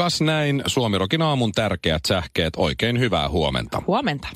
Kas 0.00 0.20
näin 0.20 0.62
Suomirokin 0.66 1.22
aamun 1.22 1.52
tärkeät 1.52 2.00
sähkeet. 2.08 2.52
Oikein 2.56 2.98
hyvää 2.98 3.28
huomenta. 3.28 3.82
Huomenta. 3.86 4.28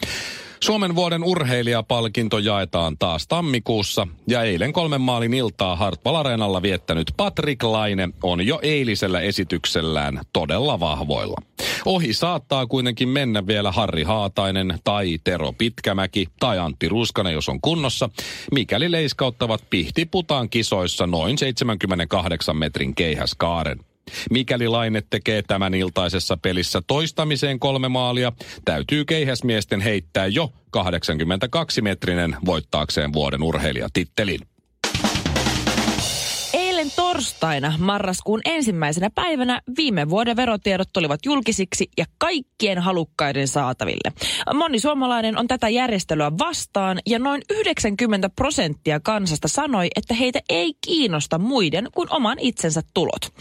Suomen 0.61 0.95
vuoden 0.95 1.25
urheilijapalkinto 1.25 2.38
jaetaan 2.38 2.98
taas 2.98 3.27
tammikuussa 3.27 4.07
ja 4.29 4.43
eilen 4.43 4.73
kolmen 4.73 5.01
maalin 5.01 5.35
iltaa 5.35 5.77
Hartwall 5.77 6.16
Areenalla 6.16 6.62
viettänyt 6.62 7.12
Patrick 7.16 7.62
Laine 7.62 8.09
on 8.23 8.47
jo 8.47 8.59
eilisellä 8.62 9.21
esityksellään 9.21 10.21
todella 10.33 10.80
vahvoilla. 10.80 11.43
Ohi 11.85 12.12
saattaa 12.12 12.66
kuitenkin 12.66 13.09
mennä 13.09 13.46
vielä 13.46 13.73
Harri 13.73 14.02
Haatainen 14.02 14.79
tai 14.85 15.19
Tero 15.24 15.52
Pitkämäki 15.52 16.27
tai 16.41 16.59
Antti 16.59 16.88
Ruskanen, 16.88 17.33
jos 17.33 17.49
on 17.49 17.60
kunnossa, 17.60 18.10
mikäli 18.52 18.91
leiskauttavat 18.91 19.65
pihtiputaan 19.71 20.51
kisoissa 20.51 21.07
noin 21.07 21.38
78 21.38 22.57
metrin 22.57 22.95
keihäskaaren. 22.95 23.94
Mikäli 24.31 24.69
Laine 24.69 25.03
tekee 25.11 25.43
tämän 25.43 25.75
iltaisessa 25.75 26.37
pelissä 26.37 26.83
toistamiseen 26.87 27.59
kolme 27.59 27.89
maalia, 27.89 28.33
täytyy 28.65 29.05
keihäsmiesten 29.05 29.80
heittää 29.80 30.27
jo 30.27 30.53
82-metrinen 30.77 32.37
voittaakseen 32.45 33.13
vuoden 33.13 33.43
urheilijatittelin. 33.43 34.41
Torstaina 37.15 37.74
marraskuun 37.79 38.40
ensimmäisenä 38.45 39.10
päivänä 39.15 39.60
viime 39.76 40.10
vuoden 40.10 40.37
verotiedot 40.37 40.88
tulivat 40.93 41.21
julkisiksi 41.26 41.88
ja 41.98 42.04
kaikkien 42.18 42.79
halukkaiden 42.79 43.48
saataville. 43.48 44.12
Moni 44.54 44.80
suomalainen 44.80 45.38
on 45.38 45.48
tätä 45.48 45.68
järjestelyä 45.68 46.32
vastaan 46.38 46.98
ja 47.06 47.18
noin 47.18 47.43
90 47.51 48.29
prosenttia 48.29 49.01
kansasta 49.01 49.48
sanoi, 49.48 49.88
että 49.96 50.15
heitä 50.15 50.40
ei 50.48 50.74
kiinnosta 50.87 51.38
muiden 51.38 51.88
kuin 51.95 52.09
oman 52.12 52.38
itsensä 52.40 52.82
tulot. 52.95 53.32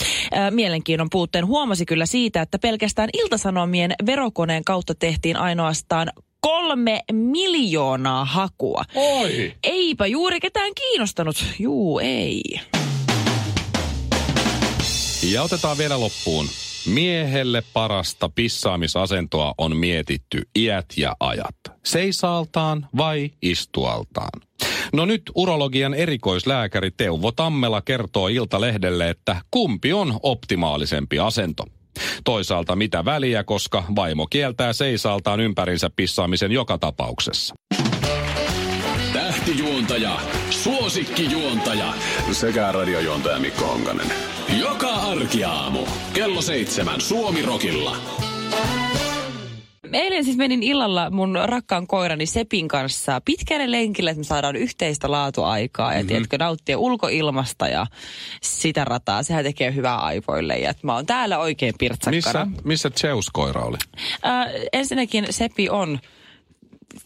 Mielenkiinnon 0.51 1.09
puutteen 1.11 1.47
huomasi 1.47 1.85
kyllä 1.85 2.05
siitä, 2.05 2.41
että 2.41 2.59
pelkästään 2.59 3.09
iltasanomien 3.13 3.93
verokoneen 4.05 4.63
kautta 4.63 4.95
tehtiin 4.95 5.37
ainoastaan 5.37 6.11
kolme 6.39 6.99
miljoonaa 7.11 8.25
hakua. 8.25 8.83
Oi! 8.95 9.53
Eipä 9.63 10.07
juuri 10.07 10.39
ketään 10.39 10.71
kiinnostanut. 10.75 11.45
Juu, 11.59 11.99
ei. 11.99 12.41
Ja 15.31 15.43
otetaan 15.43 15.77
vielä 15.77 15.99
loppuun. 15.99 16.47
Miehelle 16.85 17.63
parasta 17.73 18.29
pissaamisasentoa 18.29 19.53
on 19.57 19.77
mietitty 19.77 20.41
iät 20.55 20.85
ja 20.97 21.15
ajat. 21.19 21.55
Seisaaltaan 21.85 22.87
vai 22.97 23.31
istualtaan? 23.41 24.41
No 24.93 25.05
nyt 25.05 25.21
urologian 25.35 25.93
erikoislääkäri 25.93 26.91
Teuvo 26.91 27.31
Tammela 27.31 27.81
kertoo 27.81 28.27
Iltalehdelle, 28.27 29.09
että 29.09 29.35
kumpi 29.51 29.93
on 29.93 30.19
optimaalisempi 30.23 31.19
asento. 31.19 31.65
Toisaalta 32.23 32.75
mitä 32.75 33.05
väliä, 33.05 33.43
koska 33.43 33.83
vaimo 33.95 34.27
kieltää 34.27 34.73
seisaltaan 34.73 35.39
ympärinsä 35.39 35.89
pissaamisen 35.95 36.51
joka 36.51 36.77
tapauksessa. 36.77 37.55
Tähtijuontaja, 39.13 40.19
suosikkijuontaja 40.49 41.93
sekä 42.31 42.71
radiojuontaja 42.71 43.39
Mikko 43.39 43.65
Honkanen. 43.65 44.07
Joka 44.59 44.87
arkiaamu, 44.87 45.79
kello 46.13 46.41
seitsemän 46.41 47.01
Suomi-rokilla. 47.01 47.97
Eilen 49.93 50.23
siis 50.23 50.37
menin 50.37 50.63
illalla 50.63 51.09
mun 51.09 51.39
rakkaan 51.45 51.87
koirani 51.87 52.25
Sepin 52.25 52.67
kanssa 52.67 53.21
pitkälle 53.25 53.71
lenkille, 53.71 54.09
että 54.09 54.19
me 54.19 54.23
saadaan 54.23 54.55
yhteistä 54.55 55.11
laatuaikaa 55.11 55.91
ja 55.91 55.97
mm-hmm. 55.97 56.07
tiedätkö, 56.07 56.37
nauttia 56.37 56.77
ulkoilmasta 56.77 57.67
ja 57.67 57.85
sitä 58.41 58.85
rataa. 58.85 59.23
Sehän 59.23 59.43
tekee 59.43 59.75
hyvää 59.75 59.97
aivoille 59.97 60.57
ja 60.57 60.69
että 60.69 60.87
mä 60.87 60.95
oon 60.95 61.05
täällä 61.05 61.37
oikein 61.37 61.73
pirtsakkana. 61.79 62.45
Missä, 62.45 62.63
missä 62.63 62.89
Zeus-koira 62.89 63.61
oli? 63.61 63.77
Äh, 64.25 64.47
ensinnäkin 64.73 65.25
Sepi 65.29 65.69
on 65.69 65.99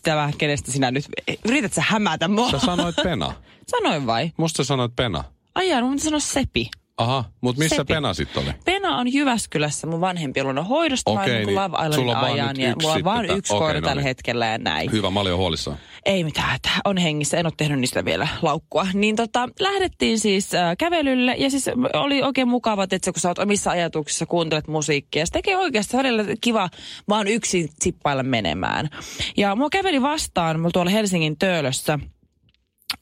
tämä, 0.03 0.31
kenestä 0.37 0.71
sinä 0.71 0.91
nyt, 0.91 1.05
yrität 1.45 1.73
sä 1.73 1.83
hämätä 1.87 2.27
mua? 2.27 2.51
Sä 2.51 2.59
sanoit 2.59 2.95
Pena. 3.03 3.33
Sanoin 3.77 4.05
vai? 4.05 4.31
Musta 4.37 4.63
sanoit 4.63 4.95
Pena. 4.95 5.23
Ai 5.55 5.81
mun 5.81 5.99
sanoa 5.99 6.19
Sepi. 6.19 6.69
Aha, 6.97 7.23
mutta 7.41 7.59
missä 7.59 7.75
Sepi. 7.75 7.93
Pena 7.93 8.13
sitten 8.13 8.43
oli? 8.43 8.51
Pena 8.65 8.97
on 8.97 9.13
Jyväskylässä 9.13 9.87
mun 9.87 10.01
vanhempi 10.01 10.43
luona 10.43 10.63
hoidosta. 10.63 11.11
Okei, 11.11 11.21
oon 11.21 11.45
niin 11.45 11.59
niin 11.81 11.93
sulla 11.93 12.19
on 12.19 12.25
ajan 12.25 12.59
ja 12.59 12.69
yksi 12.69 12.85
mulla 12.87 12.95
on 12.95 13.03
vaan 13.03 13.25
yksi 13.25 13.53
tää- 13.53 13.59
koira 13.59 13.79
no 13.81 13.87
tällä 13.87 14.01
niin. 14.01 14.07
hetkellä 14.07 14.45
ja 14.45 14.57
näin. 14.57 14.91
Hyvä, 14.91 15.09
mä 15.09 15.19
olin 15.19 15.29
jo 15.29 15.37
huolissaan. 15.37 15.77
Ei 16.05 16.23
mitään, 16.23 16.55
että 16.55 16.69
on 16.85 16.97
hengissä, 16.97 17.37
en 17.37 17.45
ole 17.45 17.53
tehnyt 17.57 17.79
niistä 17.79 18.05
vielä 18.05 18.27
laukkua. 18.41 18.87
Niin 18.93 19.15
tota, 19.15 19.49
lähdettiin 19.59 20.19
siis 20.19 20.53
äh, 20.53 20.77
kävelylle 20.77 21.35
ja 21.37 21.49
siis 21.49 21.65
oli 21.93 22.23
oikein 22.23 22.47
mukava, 22.47 22.83
että 22.83 23.11
kun 23.13 23.21
sä 23.21 23.27
oot 23.27 23.39
omissa 23.39 23.71
ajatuksissa, 23.71 24.25
kuuntelet 24.25 24.67
musiikkia. 24.67 25.25
Se 25.25 25.31
tekee 25.31 25.57
oikeasti 25.57 25.97
välillä 25.97 26.23
kiva 26.41 26.69
vaan 27.09 27.27
yksin 27.27 27.69
sippailla 27.79 28.23
menemään. 28.23 28.89
Ja 29.37 29.55
mua 29.55 29.69
käveli 29.69 30.01
vastaan, 30.01 30.59
mulla 30.59 30.71
tuolla 30.71 30.91
Helsingin 30.91 31.37
Töölössä, 31.39 31.99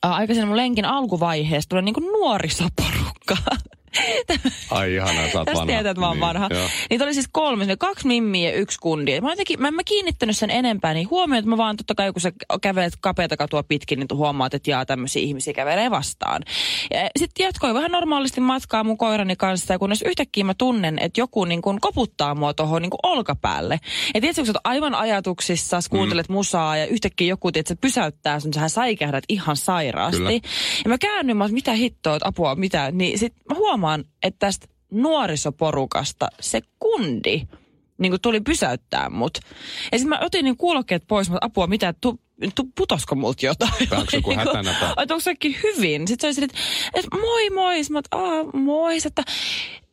äh, 0.06 0.12
aikaisemmin 0.12 0.48
mun 0.48 0.58
lenkin 0.58 0.86
alkuvaiheessa 0.86 1.70
tulee 1.70 1.82
niinku 1.82 2.00
nuorisoporukka. 2.00 3.38
Ai 4.72 4.96
ihanaa, 4.96 5.32
sä 5.32 5.40
oot 5.40 5.48
vanha. 5.48 5.66
tietää, 5.66 5.92
että 5.92 6.00
mä 6.02 6.08
oon 6.08 6.16
Niin, 6.16 6.22
vanha. 6.22 6.48
joo. 6.52 6.68
Niitä 6.90 7.04
oli 7.04 7.14
siis 7.14 7.30
kolme, 7.32 7.64
oli 7.64 7.78
kaksi 7.78 8.08
mimmiä 8.08 8.50
ja 8.50 8.56
yksi 8.56 8.80
kundi. 8.80 9.22
Mä, 9.22 9.30
jotenkin, 9.30 9.62
mä 9.62 9.68
en 9.68 9.74
mä 9.74 9.84
kiinnittänyt 9.84 10.38
sen 10.38 10.50
enempää 10.52 10.94
niin 10.94 11.10
huomioon, 11.10 11.40
että 11.40 11.50
mä 11.50 11.58
vaan 11.58 11.78
totta 11.78 11.96
kai 11.96 12.12
kun 12.12 12.22
sä 12.22 12.32
kävelet 12.62 12.94
kapeata 13.02 13.38
katua 13.38 13.64
pitkin, 13.64 14.00
niin 14.00 14.08
huomaat, 14.14 14.54
että 14.54 14.72
jaa 14.72 14.86
tämmöisiä 14.86 15.22
ihmisiä 15.22 15.54
kävelee 15.54 15.92
vastaan. 15.92 16.44
Sitten 17.20 17.44
jatkoin 17.44 17.74
vähän 17.74 17.92
normaalisti 17.92 18.42
matkaa 18.42 18.84
mun 18.84 18.98
koirani 18.98 19.36
kanssa 19.36 19.74
ja 19.74 19.80
kunnes 19.80 20.02
yhtäkkiä 20.02 20.44
mä 20.44 20.54
tunnen, 20.58 21.00
että 21.00 21.22
joku 21.22 21.46
niin 21.46 21.62
kun 21.62 21.82
koputtaa 21.82 22.36
mua 22.36 22.54
tuohon 22.54 22.82
niin 22.82 22.92
olkapäälle. 23.04 23.80
Ja 24.14 24.22
tiedätkö, 24.22 24.42
kun 24.42 24.46
sä 24.46 24.52
oot 24.52 24.62
aivan 24.64 24.96
ajatuksissa, 24.96 25.82
sä 25.82 25.90
kuuntelet 25.90 26.30
mm. 26.30 26.34
musaa 26.34 26.78
ja 26.78 26.86
yhtäkkiä 26.86 27.28
joku 27.28 27.52
tiedät, 27.52 27.68
se 27.68 27.76
pysäyttää 27.76 28.40
sun, 28.40 28.54
sähän 28.54 28.70
säikähdät 28.70 29.24
ihan 29.30 29.58
sairaasti. 29.58 30.18
Kyllä. 30.18 30.32
Ja 30.84 30.90
mä 30.90 30.98
käännyn, 30.98 31.38
mä 31.38 31.44
oon, 31.44 31.54
mitä 31.54 31.74
hittoa, 31.74 32.16
että 32.16 32.28
apua, 32.28 32.56
mitä. 32.56 32.92
Niin 32.92 33.20
sit 33.20 33.34
mä 33.50 33.56
huomaan, 33.56 33.85
että 33.94 34.40
tästä 34.40 34.68
nuorisoporukasta 34.92 36.28
se 36.40 36.62
kundi 36.80 37.42
niin 37.98 38.12
kuin 38.12 38.22
tuli 38.22 38.42
pysäyttää 38.42 39.10
mut. 39.10 39.38
Ja 39.92 39.98
sitten 39.98 40.10
mä 40.10 40.20
otin 40.26 40.46
niin 40.46 40.58
kuulokkeet 40.58 41.04
pois, 41.08 41.30
mä 41.30 41.38
apua, 41.42 41.68
mitä, 41.68 41.94
tu, 42.02 42.20
tu, 42.56 42.64
putosko 42.78 43.16
multa 43.16 43.46
jotain? 43.46 43.74
Onko 43.92 44.12
joku 44.14 44.30
Niin 44.30 44.40
onko 44.98 45.20
sekin 45.20 45.56
hyvin? 45.64 46.08
Sitten 46.08 46.34
se 46.34 46.42
oli 46.42 46.46
että, 46.46 46.58
että 46.94 47.18
moi 47.18 47.50
moi. 47.50 47.84
Sitten 47.84 47.94
mä 48.12 48.20
oon, 48.20 48.40
että 48.40 48.58
"Aa, 48.58 48.62
moi. 48.62 48.98
Että 49.06 49.24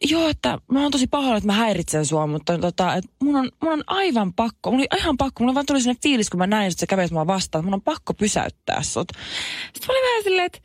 joo, 0.05 0.29
että 0.29 0.59
mä 0.73 0.83
oon 0.83 0.91
tosi 0.91 1.07
pahoilla, 1.07 1.37
että 1.37 1.47
mä 1.47 1.53
häiritsen 1.53 2.07
sua, 2.07 2.27
mutta 2.27 2.59
tota, 2.59 2.95
että 2.95 3.11
mun 3.23 3.37
on, 3.37 3.51
mun 3.63 3.73
on 3.73 3.85
aivan 3.87 4.33
pakko, 4.33 4.71
mun 4.71 4.81
oli 4.81 4.87
ihan 4.99 5.17
pakko, 5.17 5.45
mulla 5.45 5.55
vaan 5.55 5.67
tuli 5.67 5.81
sellainen 5.81 6.03
fiilis, 6.03 6.31
kun 6.31 6.39
mä 6.39 6.47
näin, 6.47 6.69
että 6.69 6.81
sä 6.81 6.87
kävelet 6.87 7.11
mua 7.11 7.27
vastaan, 7.27 7.61
että 7.61 7.67
mun 7.67 7.75
on 7.75 7.83
pakko 7.83 8.15
pysäyttää 8.15 8.83
sut. 8.83 9.09
Sitten 9.75 9.87
mä 9.87 9.93
olin 9.93 10.09
vähän 10.11 10.23
silleen, 10.23 10.47
että 10.47 10.59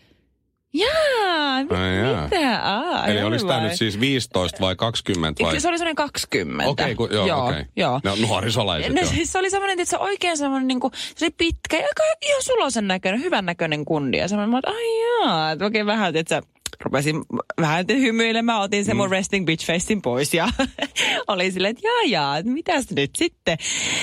jaa, 0.79 1.63
mi- 1.63 1.77
Ai 1.77 1.97
jaa. 2.11 2.23
mitä? 2.23 2.59
Aa, 2.63 3.07
Eli 3.07 3.23
oliko 3.23 3.47
tämä 3.47 3.59
nyt 3.59 3.73
siis 3.75 3.99
15 3.99 4.57
vai 4.61 4.75
20 4.75 5.43
vai? 5.43 5.59
Se 5.61 5.67
oli 5.67 5.77
semmoinen 5.77 5.95
20. 5.95 6.69
Okei, 6.69 6.95
kun- 6.95 7.09
joo, 7.11 7.27
joo, 7.27 7.47
okei. 7.47 7.63
joo. 7.75 7.99
No, 8.03 8.15
nuorisolaiset, 8.27 8.93
no, 8.93 9.05
siis 9.07 9.31
se 9.31 9.39
oli 9.39 9.49
semmoinen, 9.49 9.79
että 9.79 9.89
se 9.89 9.97
oikein 9.97 10.37
semmoinen, 10.37 10.67
niin 10.67 10.79
kuin, 10.79 10.93
se 11.15 11.25
oli 11.25 11.33
pitkä 11.37 11.77
ja 11.77 11.83
aika 11.83 12.03
ihan 12.25 12.41
sulosen 12.43 12.87
näköinen, 12.87 13.21
hyvän 13.21 13.45
näköinen 13.45 13.85
kundi. 13.85 14.17
Ja 14.17 14.27
semmoinen, 14.27 14.57
että 14.57 14.71
ai 14.71 15.01
jaa, 15.25 15.51
että 15.51 15.65
oikein 15.65 15.85
vähän, 15.85 16.15
että 16.15 16.35
sä 16.35 16.41
rupesin 16.83 17.21
vähän 17.61 17.85
hymyilemään, 17.89 18.59
otin 18.61 18.85
sen 18.85 18.95
Mm. 18.95 18.97
mun 18.97 19.11
resting 19.11 19.45
bitch 19.45 19.65
facein 19.67 20.01
pois 20.01 20.33
ja 20.33 20.49
oli 21.27 21.51
silleen, 21.51 21.71
että 21.71 21.87
jaa 21.87 22.03
jaa, 22.07 22.35
mitäs 22.43 22.85
nyt 22.95 23.11
sitten. 23.17 23.57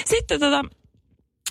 Sitten 0.07 0.41
tota, 0.41 0.65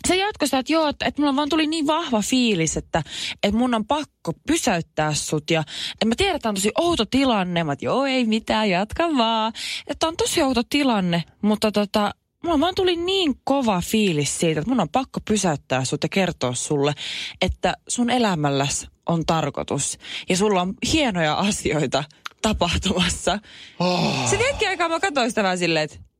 se 0.08 0.16
jatkoi 0.16 0.48
sitä, 0.48 0.60
että 0.60 0.74
joo, 0.74 0.88
että, 0.88 1.06
että 1.06 1.22
mulla 1.22 1.36
vaan 1.36 1.50
tuli 1.50 1.68
niin 1.68 1.88
vahva 1.88 2.22
fiilis, 2.22 2.78
että, 2.78 3.04
että 3.44 3.58
mun 3.58 3.74
on 3.74 3.86
pakko 3.86 4.34
pysäyttää 4.48 5.14
sut. 5.14 5.52
Ja 5.52 5.64
että 5.94 6.06
mä 6.06 6.16
tiedän, 6.18 6.36
että 6.36 6.50
on 6.50 6.56
tosi 6.56 6.72
outo 6.78 7.06
tilanne. 7.06 7.64
Mä 7.64 7.74
että 7.74 7.86
joo, 7.86 8.06
ei 8.06 8.26
mitään, 8.26 8.70
jatka 8.70 9.18
vaan. 9.18 9.54
Että 9.88 10.08
on 10.08 10.18
tosi 10.18 10.42
outo 10.42 10.62
tilanne, 10.70 11.24
mutta 11.42 11.72
tota, 11.72 12.16
mulla 12.44 12.60
vaan 12.60 12.76
tuli 12.76 12.96
niin 12.96 13.36
kova 13.44 13.82
fiilis 13.82 14.40
siitä, 14.40 14.60
että 14.60 14.70
mun 14.70 14.80
on 14.80 14.90
pakko 14.90 15.20
pysäyttää 15.28 15.86
sut 15.86 16.04
ja 16.04 16.10
kertoa 16.10 16.54
sulle, 16.54 16.94
että 17.42 17.74
sun 17.88 18.10
elämälläs 18.10 18.88
on 19.06 19.26
tarkoitus. 19.26 19.98
Ja 20.30 20.38
sulla 20.38 20.62
on 20.62 20.74
hienoja 20.94 21.34
asioita 21.34 22.04
tapahtumassa. 22.42 23.40
Oh. 23.80 24.30
Sitten 24.30 24.48
hetken 24.48 24.70
aikaa 24.70 24.90
mä 24.90 25.00
katsoin 25.00 25.32
sitä 25.32 25.44
vähän 25.44 25.58
silleen, 25.58 25.84
että 25.84 26.13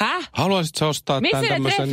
Häh? 0.00 0.28
Haluaisitko 0.32 0.88
ostaa 0.88 1.20
tämän 1.20 1.46
tämmöisen... 1.48 1.90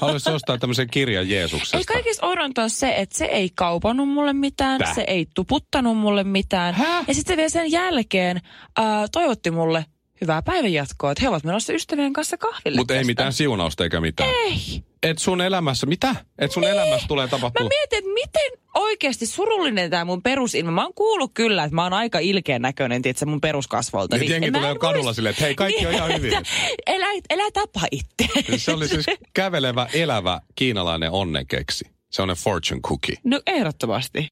Haluaisitko 0.00 0.34
ostaa 0.34 0.58
tämmöisen 0.58 0.88
kirjan 0.90 1.28
Jeesuksesta? 1.28 1.76
Ei 1.76 1.84
kaikista 1.84 2.26
oudonta 2.26 2.62
on 2.62 2.70
se, 2.70 2.94
että 2.96 3.18
se 3.18 3.24
ei 3.24 3.50
kaupannut 3.54 4.08
mulle 4.08 4.32
mitään, 4.32 4.78
Täh? 4.78 4.94
se 4.94 5.04
ei 5.06 5.26
tuputtanut 5.34 5.98
mulle 5.98 6.24
mitään. 6.24 6.74
Häh? 6.74 7.04
Ja 7.08 7.14
sitten 7.14 7.36
vielä 7.36 7.48
sen 7.48 7.70
jälkeen 7.72 8.36
äh, 8.78 8.84
toivotti 9.12 9.50
mulle 9.50 9.84
hyvää 10.20 10.42
päivänjatkoa, 10.42 11.12
että 11.12 11.22
he 11.22 11.28
ovat 11.28 11.44
menossa 11.44 11.72
ystävien 11.72 12.12
kanssa 12.12 12.38
kahville. 12.38 12.76
Mutta 12.76 12.94
ei 12.94 13.04
mitään 13.04 13.32
siunausta 13.32 13.84
eikä 13.84 14.00
mitään. 14.00 14.30
Ei. 14.30 14.84
Et 15.02 15.18
sun 15.18 15.40
elämässä, 15.40 15.86
mitä? 15.86 16.14
Et 16.38 16.52
sun 16.52 16.64
elämässä 16.64 17.08
tulee 17.08 17.26
Mä 17.26 17.30
tapahtua. 17.30 17.68
mietin, 17.68 17.98
että 17.98 18.10
miten 18.10 18.65
oikeasti 18.76 19.26
surullinen 19.26 19.90
tämä 19.90 20.04
mun 20.04 20.22
perusilma. 20.22 20.70
Mä 20.70 20.82
oon 20.82 20.94
kuullut 20.94 21.30
kyllä, 21.34 21.64
että 21.64 21.74
mä 21.74 21.82
oon 21.82 21.92
aika 21.92 22.18
ilkeän 22.18 22.62
näköinen, 22.62 23.02
tietsä, 23.02 23.26
mun 23.26 23.40
peruskasvolta. 23.40 24.16
Nyt 24.18 24.28
jengi 24.28 24.50
mä 24.50 24.58
tulee 24.58 24.74
kadulla 24.78 25.10
muist- 25.10 25.14
silleen, 25.14 25.30
että 25.30 25.44
hei, 25.44 25.54
kaikki 25.54 25.86
on 25.86 25.92
ihan 25.92 26.14
hyvin. 26.14 26.34
että 26.34 26.50
Elä, 26.86 27.06
elä 27.30 27.50
tapa 27.52 27.80
itse. 27.90 28.28
Se 28.56 28.72
oli 28.72 28.88
siis 28.88 29.06
kävelevä, 29.34 29.86
elävä 29.94 30.40
kiinalainen 30.54 31.10
onnekeksi. 31.10 31.84
Se 32.10 32.22
on 32.22 32.28
ne 32.28 32.34
fortune 32.34 32.80
cookie. 32.80 33.16
No 33.24 33.40
ehdottomasti. 33.46 34.28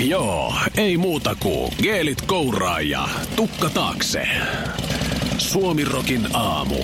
Joo, 0.00 0.54
ei 0.76 0.96
muuta 0.96 1.36
kuin 1.40 1.72
geelit 1.82 2.22
kouraa 2.22 2.80
ja 2.80 3.08
tukka 3.36 3.70
taakse. 3.70 4.28
Suomirokin 5.38 6.28
aamu. 6.32 6.76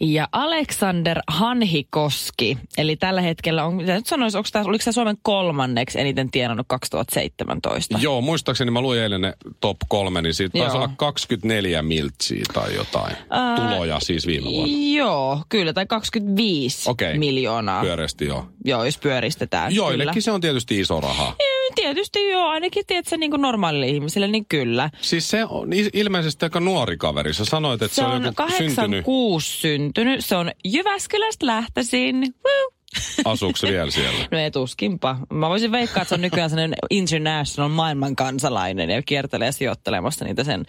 Ja 0.00 0.28
Alexander 0.32 1.20
Hanhikoski, 1.28 2.58
eli 2.78 2.96
tällä 2.96 3.20
hetkellä 3.20 3.64
on, 3.64 3.74
mitä 3.74 3.94
nyt 3.94 4.06
sanoisi, 4.06 4.38
onko 4.38 4.48
tämä, 4.52 4.64
oliko 4.64 4.84
tämä 4.84 4.92
Suomen 4.92 5.16
kolmanneksi 5.22 6.00
eniten 6.00 6.30
tienannut 6.30 6.66
2017? 6.68 7.98
Joo, 8.00 8.20
muistaakseni 8.20 8.70
mä 8.70 8.80
luin 8.80 9.00
eilen 9.00 9.20
ne 9.20 9.34
top 9.60 9.76
kolme, 9.88 10.22
niin 10.22 10.34
siitä 10.34 10.58
taisi 10.58 10.76
Joo. 10.76 10.84
olla 10.84 10.94
24 10.96 11.82
miltsiä 11.82 12.44
tai 12.52 12.74
jotain. 12.74 13.16
Ää, 13.30 13.56
Tuloja 13.56 14.00
siis 14.00 14.26
viime 14.26 14.50
vuonna. 14.50 14.74
Joo, 14.96 15.42
kyllä, 15.48 15.72
tai 15.72 15.86
25 15.86 16.90
Okei. 16.90 17.18
miljoonaa. 17.18 17.82
Pyöreästi 17.82 18.26
joo. 18.26 18.46
Joo, 18.64 18.84
jos 18.84 18.98
pyöristetään. 18.98 19.74
Joillekin 19.74 20.12
kyllä. 20.12 20.24
se 20.24 20.30
on 20.30 20.40
tietysti 20.40 20.80
iso 20.80 21.00
raha. 21.00 21.34
Tietysti 21.74 22.28
joo, 22.30 22.48
ainakin 22.48 22.84
tiedätkö, 22.86 23.16
niin 23.16 23.30
kuin 23.30 23.42
normaalille 23.42 23.88
ihmiselle, 23.88 24.28
niin 24.28 24.46
kyllä. 24.48 24.90
Siis 25.00 25.30
se 25.30 25.44
on 25.44 25.68
il- 25.72 25.90
ilmeisesti 25.92 26.44
aika 26.46 26.60
nuori 26.60 26.96
kaveri. 26.96 27.34
Sä 27.34 27.44
sanoit, 27.44 27.82
että 27.82 27.94
se, 27.94 28.02
Se 28.02 28.06
on 28.06 28.12
on 28.12 28.22
joku 28.22 28.34
86 28.36 29.58
syntynyt, 29.60 30.24
se 30.24 30.36
on 30.36 30.50
Jyväskylästä 30.64 31.46
lähtöisin. 31.46 32.20
Woo! 32.20 32.79
Asuuko 33.24 33.56
se 33.56 33.68
vielä 33.68 33.90
siellä? 33.90 34.28
No 34.30 34.38
ei 34.38 34.50
tuskinpa. 34.50 35.16
Mä 35.32 35.48
voisin 35.48 35.72
veikkaa, 35.72 36.02
että 36.02 36.08
se 36.08 36.14
on 36.14 36.20
nykyään 36.20 36.50
sellainen 36.50 36.78
international 36.90 37.68
maailman 37.68 38.16
kansalainen 38.16 38.90
ja 38.90 39.02
kiertelee 39.02 39.52
sijoittelemassa 39.52 40.24
niitä 40.24 40.44
sen 40.44 40.64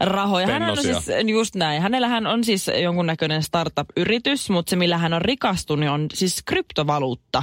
rahoja. 0.00 0.46
Hän 0.46 0.70
on 0.70 0.76
siis 0.76 1.06
just 1.30 1.54
näin. 1.54 1.82
Hänellähän 1.82 2.26
on 2.26 2.44
siis 2.44 2.70
jonkunnäköinen 2.82 3.42
startup-yritys, 3.42 4.50
mutta 4.50 4.70
se 4.70 4.76
millä 4.76 4.98
hän 4.98 5.14
on 5.14 5.22
rikastunut 5.22 5.88
on 5.88 6.06
siis 6.14 6.42
kryptovaluutta. 6.46 7.42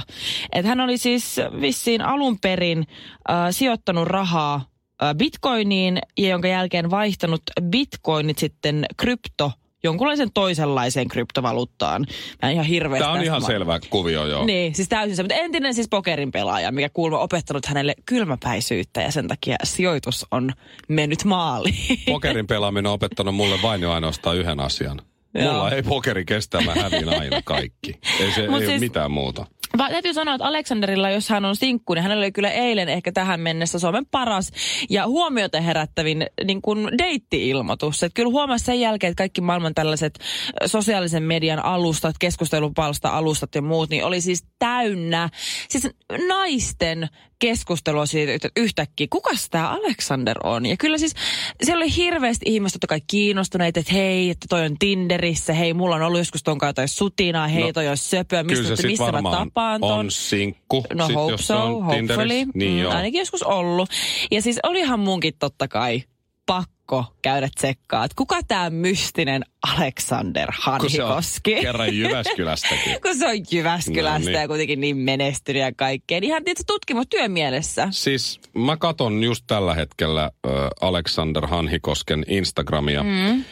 Et 0.52 0.66
hän 0.66 0.80
oli 0.80 0.98
siis 0.98 1.36
vissiin 1.60 2.02
alun 2.02 2.38
perin 2.40 2.86
äh, 3.30 3.36
sijoittanut 3.50 4.08
rahaa 4.08 4.54
äh, 5.02 5.14
bitcoiniin 5.14 5.98
ja 6.18 6.28
jonka 6.28 6.48
jälkeen 6.48 6.90
vaihtanut 6.90 7.42
bitcoinit 7.62 8.38
sitten 8.38 8.86
krypto 8.96 9.52
jonkunlaisen 9.82 10.28
toisenlaiseen 10.34 11.08
kryptovaluuttaan. 11.08 12.06
Mä 12.42 12.48
en 12.48 12.54
ihan 12.54 12.66
hirveästi 12.66 13.02
Tämä 13.04 13.12
on 13.12 13.22
ihan 13.24 13.42
ma- 13.42 13.46
selvä 13.46 13.80
kuvio, 13.90 14.26
joo. 14.26 14.44
niin, 14.46 14.74
siis 14.74 14.88
täysin 14.88 15.16
se. 15.16 15.22
Mutta 15.22 15.34
entinen 15.34 15.74
siis 15.74 15.88
pokerin 15.88 16.30
pelaaja, 16.32 16.72
mikä 16.72 16.88
kuulma 16.88 17.18
opettanut 17.18 17.66
hänelle 17.66 17.94
kylmäpäisyyttä 18.06 19.02
ja 19.02 19.10
sen 19.12 19.28
takia 19.28 19.56
sijoitus 19.64 20.26
on 20.30 20.52
mennyt 20.88 21.24
maaliin. 21.24 22.00
Pokerin 22.06 22.46
pelaaminen 22.46 22.86
on 22.86 22.92
opettanut 22.92 23.34
mulle 23.34 23.58
vain 23.62 23.82
ja 23.82 23.92
ainoastaan 23.92 24.36
yhden 24.36 24.60
asian. 24.60 25.02
Joo. 25.34 25.52
Mulla 25.52 25.70
ei 25.70 25.82
pokeri 25.82 26.24
kestä, 26.24 26.60
mä 26.60 26.74
hävin 26.74 27.08
aina 27.08 27.42
kaikki. 27.44 27.94
Ei 28.20 28.32
se 28.32 28.40
ei 28.42 28.48
Mut 28.48 28.56
ole 28.58 28.66
siis- 28.66 28.80
mitään 28.80 29.10
muuta. 29.10 29.46
Vaan 29.80 29.92
täytyy 29.92 30.14
sanoa, 30.14 30.34
että 30.34 30.46
Aleksanderilla, 30.46 31.10
jos 31.10 31.28
hän 31.28 31.44
on 31.44 31.56
sinkku, 31.56 31.94
niin 31.94 32.02
hänellä 32.02 32.22
oli 32.22 32.32
kyllä 32.32 32.50
eilen 32.50 32.88
ehkä 32.88 33.12
tähän 33.12 33.40
mennessä 33.40 33.78
Suomen 33.78 34.06
paras 34.06 34.50
ja 34.90 35.06
huomiota 35.06 35.60
herättävin 35.60 36.26
niin 36.44 36.62
kuin 36.62 36.88
deitti-ilmoitus. 36.98 38.02
Että 38.02 38.14
kyllä 38.14 38.30
huomasi 38.30 38.64
sen 38.64 38.80
jälkeen, 38.80 39.10
että 39.10 39.20
kaikki 39.20 39.40
maailman 39.40 39.74
tällaiset 39.74 40.18
sosiaalisen 40.66 41.22
median 41.22 41.64
alustat, 41.64 42.16
keskustelupalsta-alustat 42.18 43.54
ja 43.54 43.62
muut, 43.62 43.90
niin 43.90 44.04
oli 44.04 44.20
siis 44.20 44.44
täynnä 44.58 45.28
siis 45.68 45.88
naisten 46.28 47.08
keskustelua 47.40 48.06
siitä 48.06 48.32
että 48.32 48.48
yhtäkkiä, 48.56 49.06
kuka 49.10 49.30
tämä 49.50 49.70
Alexander 49.70 50.38
on? 50.44 50.66
Ja 50.66 50.76
kyllä 50.76 50.98
siis 50.98 51.14
siellä 51.62 51.82
oli 51.82 51.96
hirveästi 51.96 52.44
ihmistä 52.48 52.76
totta 52.76 52.86
kai 52.86 53.00
kiinnostuneita, 53.06 53.80
että 53.80 53.92
hei, 53.92 54.30
että 54.30 54.46
toi 54.48 54.66
on 54.66 54.78
Tinderissä, 54.78 55.52
hei, 55.52 55.74
mulla 55.74 55.94
on 55.96 56.02
ollut 56.02 56.18
joskus 56.18 56.42
ton 56.42 56.58
jotain 56.62 56.88
sutinaa, 56.88 57.48
hei, 57.48 57.62
No, 57.62 57.72
toi 57.72 57.88
on 57.88 57.96
söpöä, 57.96 58.42
mistä, 58.42 58.86
missä 58.86 59.04
mä 59.04 59.12
varmaan 59.12 59.52
tapaan 59.78 59.90
ton. 59.90 59.98
on 59.98 60.10
sinkku. 60.10 60.84
No 60.94 61.06
sit, 61.06 61.16
hope 61.16 61.32
jos 61.32 61.46
so, 61.46 61.64
on 61.64 61.84
hopefully. 61.84 62.44
Niin 62.54 62.72
mm, 62.72 62.78
joo. 62.78 62.92
ainakin 62.92 63.18
joskus 63.18 63.42
ollut. 63.42 63.90
Ja 64.30 64.42
siis 64.42 64.58
olihan 64.62 65.00
munkin 65.00 65.34
totta 65.38 65.68
kai 65.68 66.02
pakko 66.46 67.04
käydä 67.22 67.48
tsekkaa, 67.56 68.04
että 68.04 68.14
kuka 68.16 68.40
tämä 68.48 68.70
mystinen 68.70 69.44
Alexander 69.76 70.52
Kun 70.80 70.90
se 70.90 71.02
on 71.02 71.08
Hanhikoski. 71.08 71.54
kerran 71.54 71.96
Jyväskylästäkin. 71.96 72.96
kun 73.02 73.18
se 73.18 73.26
on 73.26 73.36
Jyväskylästä 73.52 74.18
No 74.18 74.24
niin. 74.24 74.40
ja 74.40 74.48
kuitenkin 74.48 74.80
niin 74.80 74.96
menestynyt 74.96 75.62
ja 75.62 75.72
kaikkea. 75.76 76.20
Niin 76.20 76.28
ihan 76.28 76.44
tietysti 76.44 76.66
tutkimustyön 76.66 77.32
mielessä. 77.32 77.88
Siis 77.90 78.40
mä 78.54 78.76
katon 78.76 79.22
just 79.22 79.44
tällä 79.46 79.74
hetkellä 79.74 80.22
äh, 80.24 80.52
Alexander 80.80 81.46
Hanhikosken 81.46 82.24
Instagramia. 82.28 83.02
Mm. 83.02 83.30
Äh, 83.30 83.44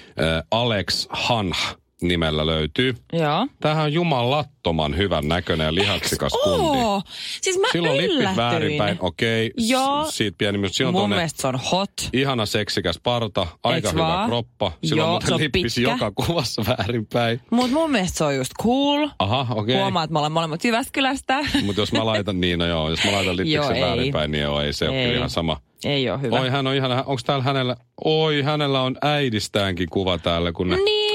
Alex 0.51 1.07
Hanh 1.11 1.59
nimellä 2.03 2.47
löytyy. 2.47 2.95
Joo. 3.13 3.47
Tämähän 3.61 3.85
on 3.85 3.93
jumalattoman 3.93 4.97
hyvän 4.97 5.29
näköinen 5.29 5.65
ja 5.65 5.75
lihaksikas 5.75 6.33
kundi. 6.45 6.79
Oo, 6.79 7.03
siis 7.41 7.59
mä 7.59 7.67
Silloin 7.73 7.97
lippit 7.97 8.13
yllätyin. 8.17 8.37
väärinpäin, 8.37 8.97
okei. 9.01 9.51
s- 9.61 9.71
Joo. 9.71 10.07
Siitä 10.11 10.35
pieni, 10.39 10.59
on 10.59 10.87
Mun 10.87 10.93
tuonne 11.01 11.17
mielestä 11.17 11.43
se 11.43 11.49
on 11.49 11.61
hot. 11.73 11.91
ihana 12.13 12.47
seksikäs 12.47 13.01
parta, 13.03 13.47
aika 13.65 13.75
Eiks 13.89 13.93
hyvä 13.93 14.03
vaan? 14.03 14.29
kroppa. 14.29 14.73
Silloin 14.85 15.07
Joo, 15.07 15.11
muuten 15.11 15.35
on 15.35 15.41
lippis 15.41 15.75
pitkä. 15.75 15.91
joka 15.91 16.11
kuvassa 16.11 16.63
väärinpäin. 16.69 17.41
Mutta 17.51 17.73
mun 17.73 17.91
mielestä 17.91 18.19
se 18.19 18.25
on 18.25 18.37
just 18.37 18.53
cool. 18.63 19.09
Aha, 19.19 19.47
okei. 19.55 19.77
Huomaa, 19.77 20.05
että 20.05 20.13
me 20.13 20.19
ollaan 20.19 20.33
molemmat 20.33 20.65
Jyväskylästä. 20.65 21.39
Mutta 21.63 21.83
jos 21.83 21.93
mä 21.93 22.07
laitan 22.07 22.41
niin, 22.41 22.59
no 22.59 22.67
joo, 22.67 22.91
jos 22.91 23.05
mä 23.05 23.13
laitan 23.13 23.37
lippiksen 23.37 23.81
väärinpäin, 23.81 24.31
niin 24.31 24.43
joo, 24.43 24.61
ei 24.61 24.73
se 24.73 24.89
ole 24.89 24.97
Ei. 24.99 25.05
kyllä 25.05 25.17
ihan 25.17 25.31
sama. 25.31 25.61
Ei 25.85 26.11
ole 26.11 26.21
hyvä. 26.23 26.41
Oi, 26.41 26.49
hän 26.51 26.67
on 26.67 26.75
ihan, 26.75 26.91
onko 26.93 27.21
täällä 27.27 27.45
hänellä, 27.45 27.77
oi, 28.05 28.43
hänellä 28.43 28.81
on 28.83 28.97
äidistäänkin 29.03 29.89
kuva 29.91 30.19
täällä, 30.19 30.53
kun 30.53 30.69
Niin. 30.69 31.08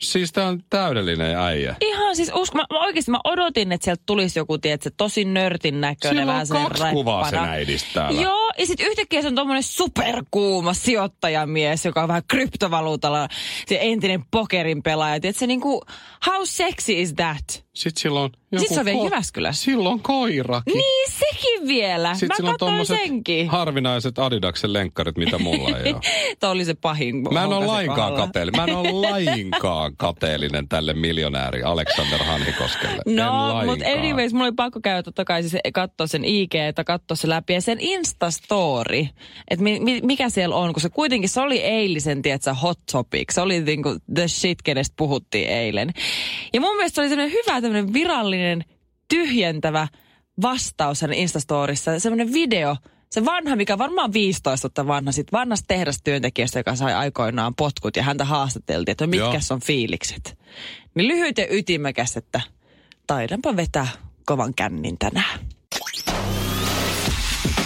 Siis 0.00 0.32
tää 0.32 0.46
on 0.46 0.62
täydellinen 0.70 1.38
äijä. 1.38 1.76
Ihan 1.80 2.16
siis 2.16 2.30
usko, 2.34 2.58
mä, 2.58 2.64
mä 2.72 2.80
oikeasti 2.80 3.10
mä 3.10 3.20
odotin, 3.24 3.72
että 3.72 3.84
sieltä 3.84 4.02
tulisi 4.06 4.38
joku, 4.38 4.58
tiedätkö, 4.58 4.90
tosi 4.96 5.24
nörtin 5.24 5.80
näköinen. 5.80 6.46
Sillä 6.46 6.60
on 6.60 6.68
kaksi 6.68 6.84
kuvaa 6.92 7.30
sen 7.30 7.38
äidistä 7.38 7.90
täällä. 7.94 8.22
Joo, 8.22 8.52
ja 8.58 8.66
sitten 8.66 8.86
yhtäkkiä 8.86 9.22
se 9.22 9.28
on 9.28 9.34
tommonen 9.34 9.62
superkuuma 9.62 10.74
sijoittajamies, 10.74 11.84
joka 11.84 12.02
on 12.02 12.08
vähän 12.08 12.22
kryptovaluutalla, 12.28 13.28
se 13.66 13.78
entinen 13.82 14.24
pokerin 14.30 14.82
pelaaja. 14.82 15.20
Tiedätkö, 15.20 15.46
niin 15.46 15.60
kuin, 15.60 15.80
how 16.26 16.40
sexy 16.44 16.92
is 16.92 17.14
that? 17.14 17.66
Sitten 17.74 18.00
silloin 18.00 18.32
joku 18.52 18.74
se 18.74 18.80
on 18.80 18.86
vielä 18.86 19.04
Jyväskylässä. 19.04 19.64
Silloin 19.64 20.00
koirakin. 20.00 20.74
Niin, 20.74 21.12
sekin 21.46 21.68
vielä. 21.68 22.14
Sitten 22.14 22.44
mä 22.44 22.50
katsoin 22.50 22.86
senkin. 22.86 23.48
harvinaiset 23.48 24.18
Adidaksen 24.18 24.72
lenkkarit, 24.72 25.16
mitä 25.16 25.38
mulla 25.38 25.78
ei 25.78 25.92
ole. 25.92 26.00
Tämä 26.40 26.50
oli 26.50 26.64
se 26.64 26.74
pahin. 26.74 27.16
Mä 27.32 27.44
en 27.44 27.52
ole 27.52 27.66
lainkaan 27.66 28.14
kateellinen. 28.14 28.60
Mä 28.60 28.72
en 28.72 28.76
ole 28.76 28.92
lainkaan 29.10 29.96
kateellinen 29.96 30.68
tälle 30.68 30.94
miljonääri 30.94 31.62
Alexander 31.62 32.24
Hanhikoskelle. 32.24 33.02
No, 33.06 33.62
mutta 33.66 33.84
anyways, 33.86 34.32
mulla 34.32 34.44
oli 34.44 34.52
pakko 34.52 34.80
käydä 34.80 35.02
totta 35.02 35.24
kai 35.24 35.42
siis 35.42 35.62
katsoa 35.74 36.06
sen 36.06 36.24
IG, 36.24 36.54
että 36.54 36.84
katsoa 36.84 37.16
se 37.16 37.28
läpi 37.28 37.52
ja 37.52 37.60
sen 37.60 37.80
Instastory, 37.80 39.06
että 39.50 39.62
mi, 39.62 39.80
mi, 39.80 40.00
mikä 40.02 40.30
siellä 40.30 40.56
on, 40.56 40.72
kun 40.72 40.80
se 40.80 40.88
kuitenkin, 40.88 41.28
se 41.28 41.40
oli 41.40 41.58
eilisen, 41.58 42.22
tiedätkö, 42.22 42.54
hot 42.54 42.78
topic, 42.92 43.32
se 43.32 43.40
oli 43.40 43.60
niinku 43.60 43.96
the 44.14 44.28
shit, 44.28 44.62
kenestä 44.62 44.94
puhuttiin 44.96 45.48
eilen. 45.48 45.90
Ja 46.52 46.60
mun 46.60 46.76
mielestä 46.76 46.94
se 46.94 47.00
oli 47.00 47.08
semmoinen 47.08 47.32
hyvä, 47.32 47.60
tämmöinen 47.60 47.92
virallinen, 47.92 48.64
tyhjentävä 49.08 49.88
vastaus 50.42 51.02
hänen 51.02 51.18
Instastorissa, 51.18 51.98
semmoinen 51.98 52.32
video, 52.32 52.76
se 53.10 53.24
vanha, 53.24 53.56
mikä 53.56 53.78
varmaan 53.78 54.12
15 54.12 54.68
vuotta 54.68 54.86
vanha, 54.86 55.12
sit 55.12 55.32
vanhasta 55.32 55.64
tehdastyöntekijästä, 55.68 56.58
joka 56.58 56.76
sai 56.76 56.94
aikoinaan 56.94 57.54
potkut 57.54 57.96
ja 57.96 58.02
häntä 58.02 58.24
haastateltiin, 58.24 58.92
että 58.92 59.06
mitkä 59.06 59.24
Joo. 59.24 59.40
on 59.50 59.60
fiilikset. 59.60 60.38
Niin 60.94 61.08
lyhyt 61.08 61.38
ja 61.38 61.46
ytimekäs, 61.50 62.16
että 62.16 62.40
taidanpa 63.06 63.56
vetää 63.56 63.88
kovan 64.26 64.54
kännin 64.54 64.98
tänään. 64.98 65.40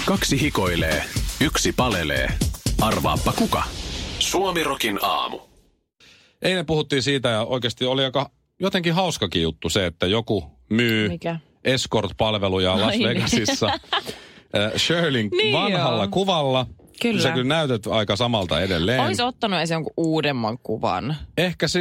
Kaksi 0.07 0.41
hikoilee, 0.41 1.05
yksi 1.41 1.73
palelee. 1.73 2.29
Arvaappa 2.81 3.33
kuka? 3.33 3.62
Suomirokin 4.19 4.99
aamu. 5.03 5.41
Eilen 6.43 6.67
puhuttiin 6.67 7.03
siitä 7.03 7.29
ja 7.29 7.43
oikeasti 7.43 7.85
oli 7.85 8.05
aika 8.05 8.31
jotenkin 8.61 8.95
hauskakin 8.95 9.43
juttu 9.43 9.69
se, 9.69 9.87
että 9.87 10.07
joku 10.07 10.45
myy 10.71 11.09
Mikä? 11.09 11.39
Escort-palveluja 11.64 12.81
Las 12.81 12.90
niin. 12.90 13.09
Vegasissa. 13.09 13.71
Shirleyn 14.76 15.29
Niin 15.33 15.52
vanhalla 15.52 16.02
joo. 16.02 16.11
kuvalla. 16.11 16.67
Kyllä. 17.02 17.23
Sä 17.23 17.31
kyllä 17.31 17.55
näytät 17.55 17.87
aika 17.87 18.17
samalta 18.17 18.61
edelleen. 18.61 19.00
Olisi 19.00 19.23
ottanut 19.23 19.59
edes 19.59 19.71
jonkun 19.71 19.93
uudemman 19.97 20.59
kuvan. 20.62 21.17
Ehkä 21.38 21.69
se, 21.69 21.81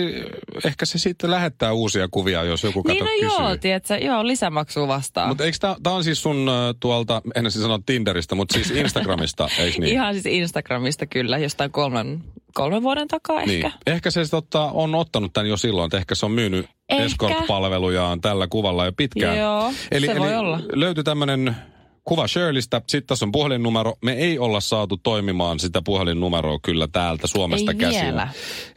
ehkä 0.66 0.86
se 0.86 0.98
sitten 1.00 1.32
lähettää 1.32 1.74
uusia 1.74 2.08
kuvia, 2.12 2.44
jos 2.44 2.64
joku 2.64 2.84
kato 2.84 2.94
niin 2.94 3.06
no 3.06 3.12
kysyy. 3.30 3.46
joo, 3.46 3.58
tiedätkö, 3.58 3.98
joo, 3.98 4.28
lisämaksua 4.28 4.88
vastaan. 4.88 5.28
Mutta 5.28 5.44
eikö 5.44 5.58
tämä 5.84 5.96
on 5.96 6.04
siis 6.04 6.22
sun 6.22 6.52
tuolta, 6.80 7.22
en 7.36 7.52
siis 7.52 7.62
sanoa 7.62 7.80
Tinderistä, 7.86 8.36
mutta 8.36 8.54
siis 8.54 8.72
Instagramista, 8.86 9.50
eikö 9.60 9.80
niin? 9.82 9.94
Ihan 9.94 10.14
siis 10.14 10.26
Instagramista 10.26 11.06
kyllä, 11.06 11.38
jostain 11.38 11.72
kolmen, 11.72 12.24
kolmen 12.60 12.84
vuoden 12.84 13.08
takaa 13.08 13.42
ehkä. 13.42 13.52
Niin. 13.52 13.74
Ehkä 13.88 14.12
se 14.12 14.30
tota, 14.32 14.64
on 14.64 14.96
ottanut 14.96 15.34
tämän 15.34 15.50
jo 15.50 15.58
silloin, 15.58 15.86
että 15.88 15.98
ehkä 15.98 16.16
se 16.16 16.26
on 16.26 16.32
myynyt 16.32 16.66
Ehkä. 16.90 17.04
escort-palvelujaan 17.04 18.22
tällä 18.22 18.48
kuvalla 18.48 18.86
jo 18.86 18.92
pitkään. 18.98 19.38
Joo, 19.38 19.74
eli, 19.92 20.06
se 20.06 20.12
eli 20.12 20.20
voi 20.20 20.36
olla. 20.36 20.60
löytyi 20.74 21.04
tämmöinen 21.04 21.56
kuva 22.10 22.28
Shirleystä, 22.28 22.82
sitten 22.88 23.08
tässä 23.08 23.26
on 23.26 23.32
puhelinnumero. 23.32 23.94
Me 24.02 24.14
ei 24.14 24.40
olla 24.40 24.60
saatu 24.60 24.98
toimimaan 24.98 25.60
sitä 25.60 25.82
puhelinnumeroa 25.82 26.60
kyllä 26.62 26.88
täältä 26.88 27.28
Suomesta 27.28 27.72
Ei 27.72 27.78
käsin. 27.78 28.02
vielä. 28.02 28.28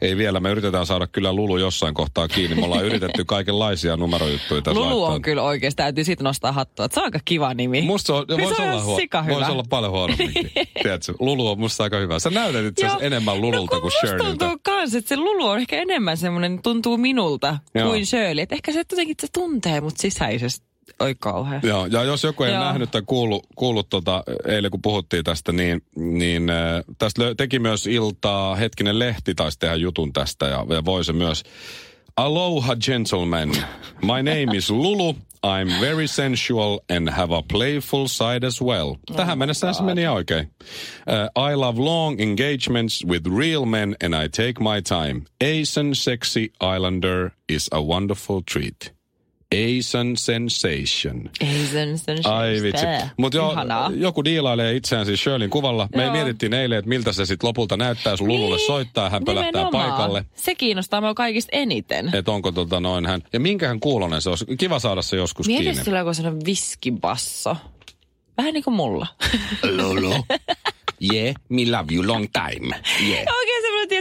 Ei 0.01 0.17
vielä. 0.17 0.39
Me 0.39 0.49
yritetään 0.51 0.85
saada 0.85 1.07
kyllä 1.07 1.33
Lulu 1.33 1.57
jossain 1.57 1.93
kohtaa 1.93 2.27
kiinni. 2.27 2.55
Me 2.55 2.65
ollaan 2.65 2.85
yritetty 2.85 3.25
kaikenlaisia 3.35 3.97
numerojuttuja 3.97 4.61
tässä 4.61 4.79
Lulu 4.79 5.01
laittaa. 5.01 5.15
on 5.15 5.21
kyllä 5.21 5.43
oikeasti, 5.43 5.77
täytyy 5.77 6.03
siitä 6.03 6.23
nostaa 6.23 6.51
hattua. 6.51 6.87
Se 6.91 6.99
on 6.99 7.03
aika 7.03 7.19
kiva 7.25 7.53
nimi. 7.53 7.81
Musta 7.81 8.07
se 8.07 8.13
on, 8.13 8.27
Kyllä 8.27 8.41
voisi 8.43 8.55
se 8.55 8.61
on 8.61 8.69
olla, 8.69 8.97
hyvä. 9.23 9.35
voisi 9.35 9.51
olla 9.51 9.63
paljon 9.69 9.91
huonomminkin. 9.91 10.51
Tiedätkö, 10.83 11.13
Lulu 11.19 11.49
on 11.49 11.59
musta 11.59 11.83
aika 11.83 11.97
hyvä. 11.97 12.19
Sä 12.19 12.29
näytät 12.29 12.65
itse 12.65 12.85
asiassa 12.85 13.05
enemmän 13.05 13.41
Lululta 13.41 13.75
no, 13.75 13.81
kuin 13.81 13.83
musta 13.83 13.99
Shirleyltä. 14.07 14.37
tuntuu 14.45 14.59
kans, 14.63 14.95
että 14.95 15.09
se 15.09 15.17
Lulu 15.17 15.45
on 15.45 15.59
ehkä 15.59 15.75
enemmän 15.81 16.17
semmoinen, 16.17 16.61
tuntuu 16.61 16.97
minulta 16.97 17.57
Joo. 17.75 17.89
kuin 17.89 18.05
Shirley. 18.05 18.43
Et 18.43 18.51
ehkä 18.51 18.71
se 18.71 18.79
jotenkin 18.79 19.15
se 19.21 19.27
tuntee 19.33 19.81
mut 19.81 19.97
sisäisesti. 19.97 20.72
Oi 20.99 21.15
kauhean. 21.19 21.61
Joo, 21.63 21.85
ja 21.85 22.03
jos 22.03 22.23
joku 22.23 22.43
ei 22.43 22.51
Joo. 22.51 22.63
nähnyt 22.63 22.91
tai 22.91 23.01
kuullut, 23.05 23.47
kuullut 23.55 23.89
tota, 23.89 24.23
eilen 24.47 24.71
kun 24.71 24.81
puhuttiin 24.81 25.23
tästä, 25.23 25.51
niin, 25.51 25.81
niin 25.95 26.49
äh, 26.49 26.83
tästä 26.97 27.21
lö- 27.21 27.35
teki 27.37 27.59
myös 27.59 27.87
iltaa, 27.87 28.55
hetkinen 28.55 28.99
lehti 28.99 29.35
taisi 29.35 29.59
tehdä 29.59 29.75
jutun 29.75 30.13
tästä 30.13 30.45
ja, 30.45 30.65
ja 30.69 30.85
voi 30.85 31.05
se 31.05 31.13
myös. 31.13 31.43
Aloha 32.17 32.75
gentlemen, 32.75 33.49
my 34.01 34.23
name 34.23 34.57
is 34.57 34.69
Lulu, 34.69 35.15
I'm 35.43 35.81
very 35.81 36.07
sensual 36.07 36.79
and 36.89 37.09
have 37.09 37.31
a 37.31 37.41
playful 37.41 38.07
side 38.07 38.47
as 38.47 38.61
well. 38.61 38.95
Tähän 39.15 39.37
mennessä 39.37 39.73
se 39.73 39.83
meni 39.83 40.07
oikein. 40.07 40.51
Uh, 41.07 41.51
I 41.51 41.55
love 41.55 41.79
long 41.79 42.21
engagements 42.21 43.05
with 43.05 43.27
real 43.37 43.65
men 43.65 43.95
and 44.03 44.13
I 44.13 44.29
take 44.29 44.63
my 44.63 44.81
time. 44.81 45.25
Asian 45.41 45.95
sexy 45.95 46.53
islander 46.75 47.31
is 47.49 47.69
a 47.71 47.81
wonderful 47.81 48.41
treat. 48.51 49.02
Asian 49.53 50.17
sensation. 50.17 51.29
Ei 51.41 51.65
sen, 51.71 51.97
sen 51.97 52.17
Ai 52.23 52.61
vitsi. 52.61 52.85
Mutta 53.17 53.51
Ihanaa. 53.51 53.91
joku 53.95 54.23
diilailee 54.23 54.75
itseään 54.75 55.05
siis 55.05 55.23
Shirleyn 55.23 55.49
kuvalla. 55.49 55.89
Me 55.95 56.03
Joo. 56.03 56.11
mietittiin 56.11 56.53
eilen, 56.53 56.79
että 56.79 56.89
miltä 56.89 57.13
se 57.13 57.25
sitten 57.25 57.47
lopulta 57.47 57.77
näyttää, 57.77 58.11
jos 58.13 58.21
Lululle 58.21 58.55
Niin, 58.57 58.67
soittaa, 58.67 59.09
hän 59.09 59.25
pölähtää 59.25 59.51
nimenomaan. 59.63 59.89
paikalle. 59.91 60.25
Se 60.35 60.55
kiinnostaa 60.55 61.01
mua 61.01 61.13
kaikista 61.13 61.49
eniten. 61.51 62.09
Että 62.15 62.31
onko 62.31 62.51
tota 62.51 62.79
noin 62.79 63.05
hän. 63.05 63.21
Ja 63.33 63.39
minkähän 63.39 63.79
kuulonen 63.79 64.21
se 64.21 64.29
olisi. 64.29 64.45
Kiva 64.57 64.79
saada 64.79 65.01
se 65.01 65.17
joskus 65.17 65.47
Mieti, 65.47 65.63
kiinni. 65.63 65.77
jos 65.79 65.85
sillä 65.85 65.99
joku 65.99 66.13
sellainen 66.13 66.45
viskibasso. 66.45 67.57
Vähän 68.37 68.53
niin 68.53 68.63
kuin 68.63 68.73
mulla. 68.73 69.07
Lulu. 69.77 70.13
Yeah, 71.13 71.35
me 71.49 71.61
love 71.71 71.93
you 71.95 72.07
long 72.07 72.25
time. 72.33 72.75
Yeah. 73.07 73.23
Semmoinen, 73.25 73.52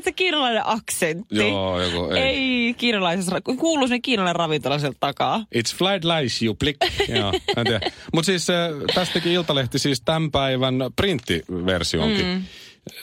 tiedätkö, 0.03 0.13
kiinalainen 0.17 0.63
aksentti. 0.65 1.37
Joo, 1.37 1.81
joku 1.81 2.11
ei. 2.11 2.23
Ei 2.23 2.75
kiinalaisessa, 2.75 3.41
kuuluu 3.41 3.87
sinne 3.87 4.01
kiinalainen 4.01 4.37
ravintola 4.37 4.79
sieltä 4.79 4.97
takaa. 5.01 5.45
It's 5.57 5.77
flight 5.77 6.05
lies 6.05 6.43
you 6.43 6.55
plick. 6.55 6.79
Joo, 7.19 7.33
en 7.57 7.67
tiedä. 7.67 7.81
Mutta 8.15 8.27
siis 8.27 8.51
äh, 8.51 8.71
tästäkin 8.95 9.33
Iltalehti 9.33 9.79
siis 9.79 10.01
tämän 10.01 10.31
päivän 10.31 10.75
printtiversionkin. 10.97 12.27
Mm. 12.27 12.43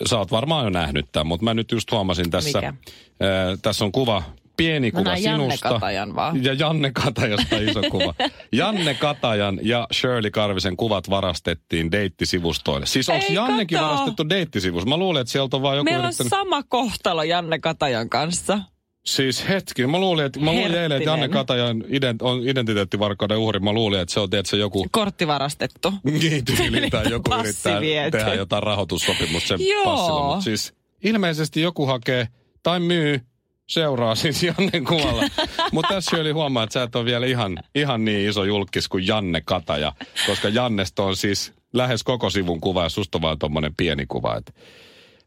Sä 0.06 0.18
oot 0.18 0.32
varmaan 0.32 0.64
jo 0.64 0.70
nähnyt 0.70 1.06
tämän, 1.12 1.28
mutta 1.28 1.44
mä 1.44 1.54
nyt 1.54 1.72
just 1.72 1.92
huomasin 1.92 2.32
tässä. 2.32 2.58
Mikä? 2.58 2.68
Äh, 2.68 3.60
tässä 3.62 3.86
on 3.86 3.92
kuva, 3.92 4.24
pieni 4.60 4.92
kuva 4.92 5.18
Janne 5.18 5.44
sinusta. 5.46 5.70
Katajan 5.70 6.16
vaan. 6.16 6.44
Ja 6.44 6.54
Janne 6.54 6.92
Katajasta 6.92 7.58
iso 7.58 7.82
kuva. 7.92 8.14
Janne 8.52 8.94
Katajan 8.94 9.60
ja 9.62 9.88
Shirley 9.94 10.32
Karvisen 10.32 10.78
kuvat 10.78 11.10
varastettiin 11.10 11.92
deittisivustoille. 11.92 12.86
Siis 12.86 13.10
onko 13.10 13.26
Jannekin 13.30 13.78
kato. 13.78 13.90
varastettu 13.90 14.30
deittisivus? 14.30 14.86
Mä 14.86 14.98
luulin, 14.98 15.22
että 15.22 15.32
sieltä 15.32 15.56
on 15.56 15.62
vaan 15.62 15.78
joku 15.78 15.84
Meillä 15.84 16.00
on 16.00 16.06
yrittänyt... 16.06 16.30
sama 16.30 16.64
kohtalo 16.64 17.24
Janne 17.24 17.60
Katajan 17.60 18.10
kanssa. 18.10 18.60
Siis 19.06 19.50
hetki, 19.50 19.88
mä 19.88 20.00
luulin, 20.00 20.26
että, 20.26 20.40
mä 20.40 20.52
luulin 20.52 20.76
eilen, 20.76 20.92
että 20.92 21.10
Janne. 21.10 21.30
Katajan 21.30 21.84
ident, 21.88 22.22
on 22.22 22.44
identiteettivarkauden 22.44 23.38
uhri. 23.38 23.60
Mä 23.60 23.74
luulin, 23.74 24.00
että 24.00 24.14
se 24.14 24.20
on 24.20 24.30
tietysti 24.30 24.60
joku 24.60 24.86
Kortti 24.92 25.28
varastettu. 25.28 25.94
niin 26.04 26.46
tyyli 26.46 26.90
tai 26.90 27.10
joku 27.10 27.36
yrittää 27.40 27.82
viety. 27.82 28.18
tehdä 28.18 28.34
jotain 28.34 28.64
rahoitussopimusta 28.64 29.48
sen 29.48 29.68
Joo. 29.68 29.84
passilla. 29.86 30.28
Mutta 30.28 30.44
siis 30.44 30.74
ilmeisesti 31.04 31.62
joku 31.62 31.86
hakee 31.86 32.28
tai 32.64 32.80
myy 32.80 33.22
seuraa 33.70 34.16
siis 34.16 34.44
Jannen 34.44 34.84
kuvalla. 34.84 35.24
Mutta 35.74 35.94
tässä 35.94 36.10
Shirley 36.10 36.32
huomaa, 36.32 36.64
että 36.64 36.74
sä 36.74 36.84
et 36.84 36.96
ole 36.96 37.06
vielä 37.06 37.26
ihan, 37.26 37.58
ihan 37.76 38.06
niin 38.06 38.30
iso 38.30 38.44
julkis 38.44 38.88
kuin 38.88 39.08
Janne 39.08 39.42
Kataja, 39.46 39.94
koska 40.28 40.50
Jannesta 40.50 41.04
on 41.04 41.16
siis 41.16 41.54
lähes 41.74 42.04
koko 42.04 42.30
sivun 42.30 42.62
kuva 42.62 42.84
ja 42.84 42.90
susta 42.90 43.22
vaan 43.22 43.40
tommonen 43.40 43.74
pieni 43.78 44.06
kuva. 44.06 44.36
Et 44.36 44.56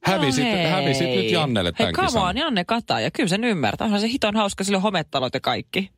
hävisit, 0.05 0.45
no 0.45 0.51
hei. 0.51 0.67
hävisit 0.67 1.09
nyt 1.09 1.31
Jannelle 1.31 1.69
Hei, 1.69 1.77
tämän 1.77 1.95
come 1.95 2.07
kisan. 2.07 2.23
on, 2.23 2.39
Janne 2.39 2.65
Kataja. 2.65 3.11
Kyllä 3.11 3.29
sen 3.29 3.45
ymmärtää. 3.45 3.85
Onhan 3.85 4.01
se 4.01 4.09
hiton 4.09 4.37
hauska, 4.37 4.65
sillä 4.65 4.77
on 4.77 4.83
hometalot 4.83 5.35
ja 5.35 5.41
kaikki. 5.41 5.91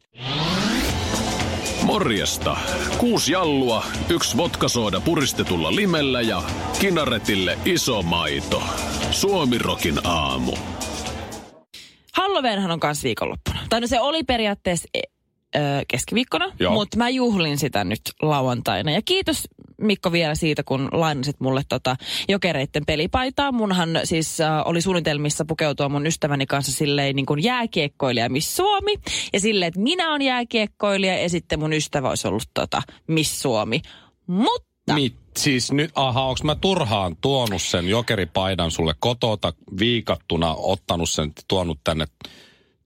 Morjesta. 1.83 2.57
Kuusi 2.99 3.33
jallua, 3.33 3.85
yksi 4.09 4.37
vodkasooda 4.37 5.01
puristetulla 5.01 5.75
limellä 5.77 6.21
ja 6.21 6.43
kinaretille 6.81 7.59
iso 7.65 8.03
maito. 8.03 8.63
Suomirokin 9.11 10.07
aamu. 10.07 10.53
Halloweenhan 12.35 12.71
on 12.71 12.81
kanssa 12.81 13.05
viikonloppuna. 13.05 13.61
Tai 13.69 13.81
no 13.81 13.87
se 13.87 14.01
oli 14.01 14.23
periaatteessa 14.23 14.89
e, 14.95 15.01
ö, 15.57 15.61
keskiviikkona, 15.89 16.53
mutta 16.71 16.97
mä 16.97 17.09
juhlin 17.09 17.59
sitä 17.59 17.85
nyt 17.85 18.01
lauantaina. 18.23 18.91
Ja 18.91 19.03
kiitos 19.05 19.49
Mikko 19.81 20.13
vielä 20.13 20.35
siitä, 20.35 20.63
kun 20.63 20.89
lainasit 20.93 21.41
mulle 21.41 21.63
tota 21.69 21.97
jokereitten 22.29 22.87
pelipaitaa. 22.87 23.53
Munhan 23.53 24.01
siis 24.05 24.41
äh, 24.41 24.63
oli 24.65 24.81
suunnitelmissa 24.81 25.45
pukeutua 25.45 25.89
mun 25.89 26.07
ystäväni 26.07 26.47
kanssa 26.47 26.73
silleen 26.73 27.17
niin 27.17 27.27
kuin 27.27 27.43
jääkiekkoilija 27.43 28.29
Miss 28.29 28.57
Suomi. 28.57 28.95
Ja 29.33 29.41
silleen, 29.41 29.69
että 29.69 29.81
minä 29.81 30.13
on 30.13 30.23
jääkiekkoilija 30.23 31.23
ja 31.23 31.29
sitten 31.29 31.59
mun 31.59 31.73
ystävä 31.73 32.09
olisi 32.09 32.29
ollut 32.29 32.51
tota 32.55 32.83
Miss 33.07 33.43
Suomi. 33.43 33.81
Mutta 34.27 34.74
Mit, 34.93 35.17
siis 35.37 35.73
nyt, 35.73 35.91
aha, 35.95 36.23
onko 36.23 36.41
mä 36.45 36.55
turhaan 36.55 37.17
tuonut 37.17 37.63
sen 37.63 37.89
jokeripaidan 37.89 38.71
sulle 38.71 38.95
kotota 38.99 39.53
viikattuna, 39.79 40.55
ottanut 40.55 41.11
sen, 41.11 41.33
tuonut 41.49 41.81
tänne 41.85 42.07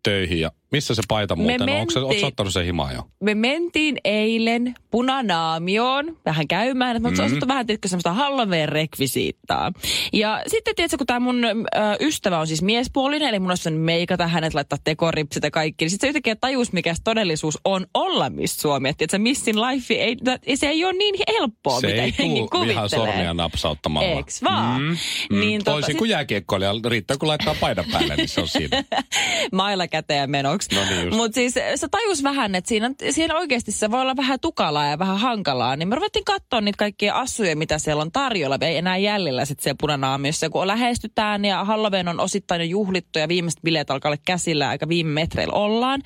töihin 0.02 0.40
ja 0.40 0.50
missä 0.72 0.94
se 0.94 1.02
paita 1.08 1.36
muuten 1.36 1.62
on? 1.62 1.68
Onko 1.68 1.90
se, 1.90 2.00
mentiin- 2.00 2.14
ootko 2.14 2.26
ottanut 2.26 2.52
sen 2.52 2.64
himaan 2.64 2.94
jo? 2.94 3.02
me 3.22 3.34
mentiin 3.34 3.96
eilen 4.04 4.74
punanaamioon 4.90 6.16
vähän 6.26 6.48
käymään, 6.48 6.96
että 6.96 7.08
mm. 7.08 7.48
vähän 7.48 7.66
tiedätkö, 7.66 7.88
semmoista 7.88 8.12
Halloween 8.12 8.68
rekvisiittaa. 8.68 9.72
Ja 10.12 10.42
sitten 10.46 10.74
tiedätkö, 10.74 10.96
kun 10.98 11.06
tämä 11.06 11.20
mun 11.20 11.44
ö, 11.44 11.56
ystävä 12.00 12.38
on 12.38 12.46
siis 12.46 12.62
miespuolinen, 12.62 13.28
eli 13.28 13.38
mun 13.38 13.50
olisi 13.50 13.70
meikata 13.70 14.26
hänet, 14.26 14.54
laittaa 14.54 14.78
tekoripsit 14.84 15.42
ja 15.42 15.50
kaikki, 15.50 15.84
niin 15.84 15.90
sitten 15.90 16.06
se 16.06 16.08
yhtäkkiä 16.08 16.36
tajus, 16.36 16.72
mikä 16.72 16.94
se 16.94 17.02
todellisuus 17.04 17.58
on 17.64 17.86
olla 17.94 18.30
Miss 18.30 18.56
Suomi. 18.60 18.88
Että 18.88 19.06
se 19.10 19.18
Missin 19.18 19.60
life 19.60 19.94
ei, 19.94 20.16
se 20.54 20.68
ei 20.68 20.84
ole 20.84 20.92
niin 20.92 21.14
helppoa, 21.32 21.80
se 21.80 21.86
mitä 21.86 22.02
ei 22.02 22.14
jengi 22.18 22.46
tuu 22.50 22.62
ihan 22.62 22.74
kuvittelee. 22.78 22.88
sormia 22.88 23.34
napsauttamalla. 23.34 24.08
Eiks 24.08 24.42
vaan? 24.42 24.82
Mm, 24.82 24.96
mm. 25.30 25.40
Niin 25.40 25.58
tota, 25.64 25.70
Toisin 25.70 25.86
sit- 25.92 25.98
kuin 25.98 26.10
jääkiekkoilija, 26.10 26.74
riittää 26.88 27.16
kun 27.16 27.28
laittaa 27.28 27.56
paidan 27.60 27.84
päälle, 27.92 28.16
niin 28.16 28.28
se 28.28 28.40
on 28.40 28.48
siinä. 28.48 28.84
mailla 29.52 29.88
käteen 29.88 30.30
menoksi. 30.58 30.74
No 30.74 31.02
niin. 31.02 31.16
Mutta 31.16 31.34
siis 31.34 31.54
se 31.74 31.88
tajus 31.90 32.22
vähän, 32.22 32.54
että 32.54 32.68
siinä, 32.68 32.90
siinä 33.10 33.36
oikeasti 33.36 33.72
se 33.72 33.90
voi 33.90 34.00
olla 34.00 34.16
vähän 34.16 34.40
tukalaa 34.40 34.86
ja 34.86 34.98
vähän 34.98 35.18
hankalaa. 35.18 35.76
Niin 35.76 35.88
me 35.88 35.94
ruvettiin 35.94 36.24
katsoa 36.24 36.60
niitä 36.60 36.76
kaikkia 36.76 37.14
assuja, 37.14 37.56
mitä 37.56 37.78
siellä 37.78 38.02
on 38.02 38.12
tarjolla. 38.12 38.58
Ei 38.60 38.76
enää 38.76 38.96
jäljellä 38.96 39.44
sitten 39.44 39.62
siellä 39.62 39.76
punanaamiossa. 39.80 40.50
Kun 40.50 40.66
lähestytään 40.66 41.44
ja 41.44 41.64
Halloween 41.64 42.08
on 42.08 42.20
osittain 42.20 42.60
jo 42.60 42.66
juhlittu 42.66 43.18
ja 43.18 43.28
viimeiset 43.28 43.60
bileet 43.62 43.90
alkaa 43.90 44.08
olla 44.08 44.22
käsillä 44.26 44.68
aika 44.68 44.88
viime 44.88 45.10
metreillä 45.10 45.54
ollaan. 45.54 46.02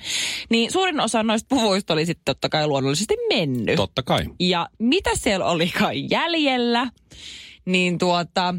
Niin 0.49 0.71
suurin 0.71 0.99
osa 0.99 1.23
noista 1.23 1.47
puvuista 1.49 1.93
oli 1.93 2.05
sitten 2.05 2.25
totta 2.25 2.49
kai 2.49 2.67
luonnollisesti 2.67 3.15
mennyt. 3.29 3.75
Totta 3.75 4.03
kai. 4.03 4.25
Ja 4.39 4.69
mitä 4.79 5.09
siellä 5.13 5.45
olikaan 5.45 6.09
jäljellä, 6.09 6.87
niin 7.65 7.97
tuota, 7.97 8.55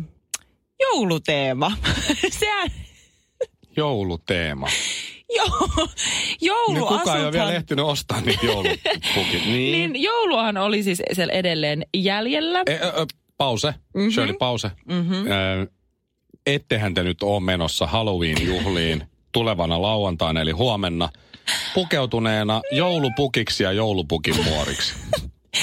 jouluteema. 0.81 1.73
Sehän, 2.41 2.71
Jouluteema. 3.77 4.69
joo, 5.37 5.69
joulu 6.41 6.73
Niin 6.73 6.87
kukaan 6.99 7.19
ei 7.19 7.25
ole 7.25 7.33
vielä 7.33 7.53
ehtinyt 7.53 7.85
ostaa 7.85 8.21
niitä 8.21 8.47
joulupukit. 8.47 9.45
Niin. 9.47 9.93
Niin 9.93 10.03
jouluahan 10.03 10.57
oli 10.57 10.83
siis 10.83 11.03
siellä 11.13 11.33
edelleen 11.33 11.87
jäljellä. 11.97 12.63
E, 12.67 12.75
ö, 12.75 12.87
ö, 12.87 13.07
pause. 13.37 13.75
Mm-hmm. 13.95 14.11
Shirley, 14.11 14.37
pause. 14.39 14.71
Mm-hmm. 14.89 15.27
Ö, 15.27 15.67
ettehän 16.47 16.95
te 16.95 17.03
nyt 17.03 17.23
ole 17.23 17.41
menossa 17.41 17.87
Halloween-juhliin 17.87 19.03
tulevana 19.33 19.83
lauantaina, 19.83 20.41
eli 20.41 20.51
huomenna, 20.51 21.09
pukeutuneena 21.75 22.61
joulupukiksi 22.73 23.63
ja 23.63 23.73
joulupukin 23.73 24.45
muoriksi. 24.45 24.95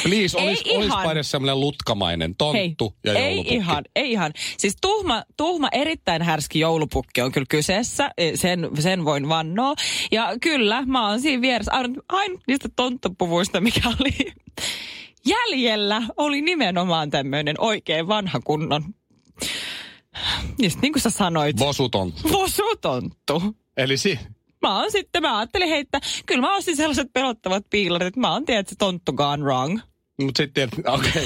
Please, 0.03 0.38
Ei 0.39 0.48
olis, 0.77 0.91
edes 1.12 1.31
semmoinen 1.31 1.60
lutkamainen 1.60 2.36
tonttu 2.36 2.96
ja 3.05 3.13
ei 3.13 3.24
joulupukki. 3.25 3.55
ihan, 3.55 3.84
ei 3.96 4.12
ihan. 4.12 4.34
Siis 4.58 4.75
tuhma, 4.81 5.24
tuhma 5.38 5.67
erittäin 5.72 6.22
härski 6.22 6.60
joulupukki 6.60 7.22
on 7.22 7.31
kyllä 7.31 7.46
kyseessä, 7.50 8.12
E, 8.17 8.36
sen, 8.38 8.70
sen 8.79 9.05
voin 9.05 9.29
vannoa. 9.29 9.74
Ja 10.12 10.34
kyllä, 10.41 10.84
mä 10.86 11.08
oon 11.10 11.22
siinä 11.22 11.41
vieressä, 11.41 11.72
ainut, 11.72 12.05
ainut 12.10 12.41
niistä 12.48 12.70
tonttupuvuista, 12.75 13.62
mikä 13.62 13.81
oli 14.00 14.31
jäljellä, 15.25 16.01
oli 16.17 16.41
nimenomaan 16.41 17.10
tämmöinen 17.10 17.55
oikein 17.60 18.08
vanha 18.08 18.39
kunnon, 18.43 18.84
just 20.62 20.81
niin 20.81 20.93
kuin 20.93 21.01
sä 21.01 21.10
sanoit, 21.10 21.60
Vosutonttu. 21.60 22.29
vosutonttu. 22.31 23.43
Eli 23.77 23.98
si- 23.98 24.20
Mä 24.62 24.79
oon 24.81 24.91
sitten, 24.91 25.22
mä 25.22 25.38
ajattelin 25.38 25.70
heittää, 25.70 26.01
kyllä 26.25 26.41
mä 26.41 26.55
ostin 26.55 26.75
sellaiset 26.75 27.08
pelottavat 27.13 27.65
piilarit, 27.70 28.08
että 28.08 28.20
mä 28.20 28.31
oon 28.34 28.46
tiedä, 28.46 28.60
että 28.60 28.70
se 28.70 28.75
tonttu 28.79 29.13
gone 29.13 29.43
wrong. 29.43 29.79
Mut 30.24 30.38
sitten, 30.38 30.70
okei. 30.88 31.10
Okay. 31.10 31.25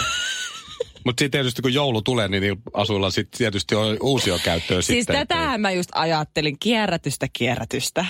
Mutta 1.05 1.21
sitten 1.21 1.31
tietysti 1.31 1.61
kun 1.61 1.73
joulu 1.73 2.01
tulee, 2.01 2.27
niin 2.27 2.41
niillä 2.41 2.61
asuilla 2.73 3.09
sitten 3.09 3.37
tietysti 3.37 3.75
on 3.75 3.97
uusia 4.01 4.39
käyttöä 4.43 4.81
Siis 4.81 5.05
sitten. 5.05 5.15
tätähän 5.27 5.61
mä 5.61 5.71
just 5.71 5.89
ajattelin, 5.93 6.59
kierrätystä, 6.59 7.27
kierrätystä. 7.33 8.05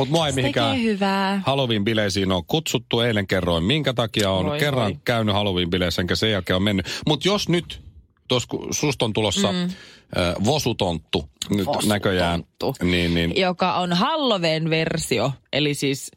Mut 0.00 0.08
mua 0.10 0.26
ei 0.26 0.32
mihinkään 0.32 0.82
hyvää. 0.82 1.42
Halloween-bileisiin 1.46 2.32
on 2.32 2.44
kutsuttu. 2.46 3.00
Eilen 3.00 3.26
kerroin, 3.26 3.64
minkä 3.64 3.92
takia 3.92 4.30
on 4.30 4.46
Voi 4.46 4.58
kerran 4.58 4.84
voi. 4.92 5.00
käynyt 5.04 5.34
Halloween-bileissä, 5.34 6.00
enkä 6.00 6.14
sen 6.14 6.30
jälkeen 6.30 6.56
on 6.56 6.62
mennyt. 6.62 6.86
Mutta 7.06 7.28
jos 7.28 7.48
nyt, 7.48 7.80
tuossa 8.28 8.48
kun 8.48 8.74
susta 8.74 9.04
on 9.04 9.12
tulossa 9.12 9.52
mm. 9.52 9.58
äh, 9.62 10.34
vosutonttu 10.44 11.24
nyt 11.50 11.58
Vosutonttu. 11.66 11.88
näköjään, 11.88 12.44
niin, 12.82 13.14
niin, 13.14 13.32
Joka 13.40 13.74
on 13.74 13.92
Halloween 13.92 14.70
versio, 14.70 15.32
eli 15.52 15.74
siis, 15.74 16.10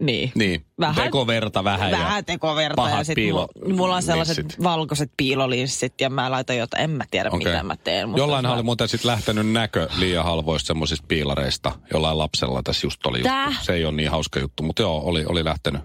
niin. 0.00 0.32
niin 0.34 0.64
Vähän- 0.80 1.04
tekoverta 1.04 1.64
vähän, 1.64 1.90
Vähän 1.90 2.16
ja 2.16 2.22
tekoverta 2.22 2.82
ja 2.82 2.88
pahat 2.88 3.06
sitten 3.06 3.24
piilo- 3.24 3.74
mulla, 3.76 3.96
on 3.96 4.02
sellaiset 4.02 4.36
linssit. 4.36 4.62
valkoiset 4.62 5.10
piilolinssit 5.16 6.00
ja 6.00 6.10
mä 6.10 6.30
laitan 6.30 6.56
jotain, 6.56 6.82
en 6.84 6.90
mä 6.90 7.04
tiedä 7.10 7.28
Okei. 7.32 7.52
mitä 7.52 7.62
mä 7.62 7.76
teen. 7.76 8.08
Mutta 8.08 8.22
Jollain 8.22 8.44
mä... 8.44 8.52
oli 8.54 8.62
muuten 8.62 8.88
sitten 8.88 9.10
lähtenyt 9.10 9.48
näkö 9.50 9.88
liian 9.98 10.24
halvoista 10.24 10.66
semmoisista 10.66 11.04
piilareista. 11.08 11.72
Jollain 11.92 12.18
lapsella 12.18 12.62
tässä 12.62 12.86
just 12.86 13.06
oli 13.06 13.22
Tää? 13.22 13.46
juttu. 13.46 13.64
Se 13.64 13.72
ei 13.72 13.84
ole 13.84 13.92
niin 13.96 14.10
hauska 14.10 14.40
juttu, 14.40 14.62
mutta 14.62 14.82
joo, 14.82 15.00
oli, 15.04 15.24
oli 15.26 15.44
lähtenyt. 15.44 15.80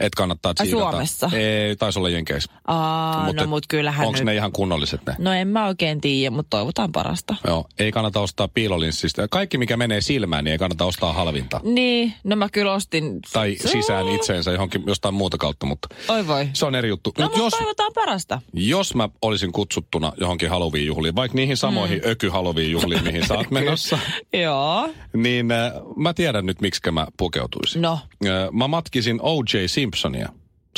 Et 0.00 0.14
kannattaa 0.14 0.54
tsiikata. 0.54 0.90
Suomessa? 0.90 1.30
Ei, 1.32 1.76
taisi 1.76 1.98
olla 1.98 2.08
Jenkeissä. 2.08 2.52
Aa, 2.66 3.32
no 3.32 3.46
mut 3.46 3.66
kyllähän 3.68 4.06
Onko 4.06 4.18
nyt... 4.18 4.26
ne 4.26 4.34
ihan 4.34 4.52
kunnolliset 4.52 5.00
ne? 5.06 5.14
No 5.18 5.32
en 5.32 5.48
mä 5.48 5.66
oikein 5.66 6.00
tiedä, 6.00 6.30
mutta 6.30 6.56
toivotaan 6.56 6.92
parasta. 6.92 7.36
Joo, 7.46 7.66
ei 7.78 7.92
kannata 7.92 8.20
ostaa 8.20 8.48
piilolinssistä. 8.48 9.28
Kaikki, 9.30 9.58
mikä 9.58 9.76
menee 9.76 10.00
silmään, 10.00 10.44
niin 10.44 10.52
ei 10.52 10.58
kannata 10.58 10.84
ostaa 10.84 11.12
halvinta. 11.12 11.60
Niin, 11.64 12.14
no 12.24 12.36
mä 12.36 12.48
kyllä 12.48 12.72
ostin... 12.72 13.20
Tai 13.32 13.56
sisään 13.66 14.08
itseensä 14.08 14.50
johonkin 14.50 14.82
jostain 14.86 15.14
muuta 15.14 15.38
kautta, 15.38 15.66
mutta 15.66 15.88
Oi 16.08 16.26
voi. 16.26 16.48
se 16.52 16.66
on 16.66 16.74
eri 16.74 16.88
juttu. 16.88 17.12
No 17.18 17.22
Mut 17.24 17.32
mutta 17.32 17.44
jos, 17.44 17.52
toivotaan 17.52 17.92
parasta. 17.94 18.42
jos 18.52 18.94
mä 18.94 19.08
olisin 19.22 19.52
kutsuttuna 19.52 20.12
johonkin 20.20 20.50
Halloween-juhliin, 20.50 21.14
vaikka 21.16 21.36
niihin 21.36 21.56
samoihin 21.56 21.98
mm. 22.04 22.10
öky-Halloween-juhliin, 22.10 23.04
mihin 23.04 23.26
sä 23.26 23.34
oot 23.34 23.50
menossa, 23.60 23.98
Joo. 24.32 24.88
niin 25.16 25.52
äh, 25.52 25.72
mä 25.96 26.14
tiedän 26.14 26.46
nyt, 26.46 26.60
miksi 26.60 26.90
mä 26.90 27.06
pukeutuisin. 27.16 27.82
No. 27.82 27.92
Äh, 28.26 28.30
mä 28.52 28.68
matkisin 28.68 29.20
O.J. 29.22 29.66
Simpsonia. 29.90 30.28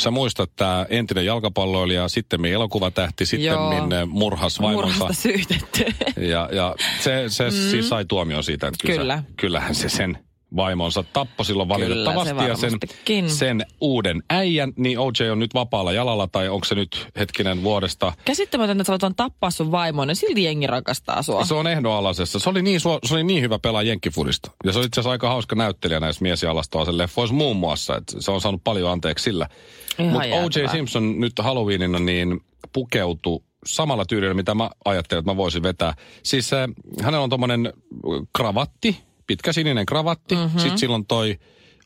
Sä 0.01 0.11
muistat 0.11 0.51
tämä 0.55 0.85
entinen 0.89 1.25
jalkapalloilija, 1.25 2.07
sitten 2.09 2.45
elokuvatähti, 2.45 3.25
sitten 3.25 3.45
Joo. 3.45 4.05
murhas 4.07 4.61
vaimonsa. 4.61 4.97
Murhasta 4.99 5.21
syytetty. 5.21 5.85
Ja, 6.17 6.49
ja 6.51 6.75
se, 6.99 7.23
se 7.27 7.43
mm. 7.43 7.51
siis 7.51 7.89
sai 7.89 8.05
tuomion 8.05 8.43
siitä, 8.43 8.67
että 8.67 8.87
kyllä. 8.87 8.97
Kyllä. 8.97 9.23
Kyllähän 9.37 9.75
se 9.75 9.89
sen 9.89 10.17
vaimonsa 10.55 11.03
tappoi 11.13 11.45
silloin 11.45 11.69
valitettavasti. 11.69 12.35
se 12.39 12.47
ja 12.47 12.55
sen, 12.55 13.29
sen 13.29 13.65
uuden 13.81 14.23
äijän, 14.29 14.73
niin 14.75 14.99
OJ 14.99 15.29
on 15.31 15.39
nyt 15.39 15.53
vapaalla 15.53 15.91
jalalla, 15.91 16.27
tai 16.27 16.49
onko 16.49 16.65
se 16.65 16.75
nyt 16.75 17.07
hetkinen 17.17 17.63
vuodesta. 17.63 18.13
Käsittämätöntä, 18.25 18.81
että 18.81 19.07
sä 19.07 19.13
tappaa 19.15 19.51
sun 19.51 19.71
vaimon 19.71 20.09
ja 20.09 20.15
silti 20.15 20.43
jengi 20.43 20.67
rakastaa 20.67 21.21
sua. 21.21 21.45
Se 21.45 21.53
on 21.53 21.67
ehdonalaisessa. 21.67 22.39
Se 22.39 22.49
oli 22.49 22.61
niin, 22.61 22.79
se 22.79 23.13
oli 23.13 23.23
niin 23.23 23.41
hyvä 23.41 23.59
pelaa 23.59 23.83
jenkkifudista. 23.83 24.51
Ja 24.65 24.71
se 24.71 24.79
oli 24.79 24.85
itse 24.85 24.99
asiassa 24.99 25.11
aika 25.11 25.29
hauska 25.29 25.55
näyttelijä 25.55 25.99
näissä 25.99 26.23
mies- 26.23 26.43
ja 26.43 26.51
alastoaselle 26.51 27.03
leffoissa 27.03 27.35
muun 27.35 27.57
muassa. 27.57 27.97
Että 27.97 28.21
se 28.21 28.31
on 28.31 28.41
saanut 28.41 28.63
paljon 28.63 28.91
anteeksi 28.91 29.23
sillä. 29.23 29.47
Mutta 29.97 30.19
O.J. 30.19 30.71
Simpson 30.71 31.19
nyt 31.19 31.33
Halloweenina 31.39 31.99
niin 31.99 32.39
pukeutui 32.73 33.39
samalla 33.65 34.05
tyylillä, 34.05 34.33
mitä 34.33 34.55
mä 34.55 34.69
ajattelin, 34.85 35.19
että 35.19 35.31
mä 35.31 35.37
voisin 35.37 35.63
vetää. 35.63 35.93
Siis 36.23 36.53
äh, 36.53 36.69
hänellä 37.01 37.23
on 37.23 37.29
tommonen 37.29 37.73
kravatti, 38.37 39.03
pitkä 39.27 39.53
sininen 39.53 39.85
kravatti. 39.85 40.35
Mm-hmm. 40.35 40.59
Sitten 40.59 40.77
silloin 40.77 41.05
toi, 41.05 41.39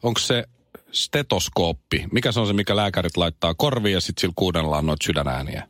onko 0.04 0.20
se 0.20 0.44
stetoskooppi? 0.92 2.06
Mikä 2.12 2.32
se 2.32 2.40
on 2.40 2.48
se, 2.48 2.54
mikä 2.54 2.76
lääkärit 2.76 3.18
laittaa 3.18 3.54
korviin 3.54 3.94
ja 3.94 4.02
sitten 4.02 4.22
sillä 4.22 4.34
kuunnellaan 4.36 4.86
noita 4.86 5.06
sydänääniä? 5.06 5.68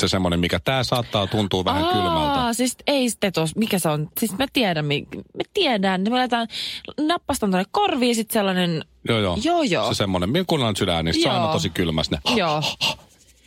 Se 0.00 0.08
semmoinen, 0.08 0.40
mikä 0.40 0.60
tää 0.64 0.84
saattaa 0.84 1.26
tuntua 1.26 1.64
vähän 1.64 1.84
Aa, 1.84 1.92
kylmältä. 1.92 2.52
siis 2.52 2.76
ei 2.86 3.10
stetos, 3.10 3.56
mikä 3.56 3.78
se 3.78 3.88
on? 3.88 4.08
Siis 4.20 4.38
mä 4.38 4.46
tiedän, 4.52 4.84
mi- 4.84 5.06
me 5.36 5.44
tiedän. 5.54 6.02
Me 6.02 6.10
laitetaan, 6.10 6.48
nappastan 7.00 7.50
tuonne 7.50 7.64
korviin 7.70 8.14
sit 8.14 8.30
sellainen, 8.30 8.84
Joo, 9.08 9.18
joo. 9.18 9.38
Joo, 9.44 9.62
joo. 9.62 9.88
Se 9.94 9.96
semmoinen, 9.96 10.30
millä 10.30 10.44
kuunnellaan 10.48 10.76
sydänääniä, 10.76 11.12
se 11.12 11.28
on 11.28 11.34
aina 11.34 11.52
tosi 11.52 11.70
kylmäs 11.70 12.10
ne. 12.10 12.18
joo, 12.36 12.62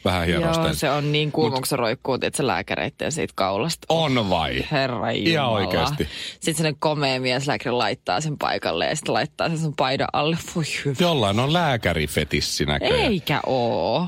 Vähän 0.06 0.30
joo, 0.30 0.40
hienosteen. 0.40 0.76
se 0.76 0.90
on 0.90 1.12
niin 1.12 1.32
se 1.66 1.76
roikkuu, 1.76 2.14
että 2.14 2.38
se 2.38 2.48
lääkäreitten 2.48 3.12
siitä 3.12 3.34
kaulasta. 3.36 3.86
On 3.90 4.30
vai? 4.30 4.64
Herra 4.72 5.10
Ihan 5.10 5.34
Jumala. 5.34 5.50
oikeesti. 5.50 6.08
Sitten 6.34 6.56
sellainen 6.56 6.80
komea 6.80 7.20
mieslääkäri 7.20 7.72
laittaa 7.72 8.22
sen 8.22 8.38
paikalle 8.38 8.86
ja 8.86 8.96
sitten 8.96 9.14
laittaa 9.14 9.50
sen 9.50 9.60
sun 9.60 9.74
paidan 9.76 10.08
alle. 10.14 10.38
Voi 10.56 10.64
hyvä. 10.86 10.96
Jollain 11.00 11.40
on 11.40 11.54
lääkärifetissi 11.54 12.66
näköjään. 12.66 13.00
Eikä 13.00 13.42
oo. 13.46 14.08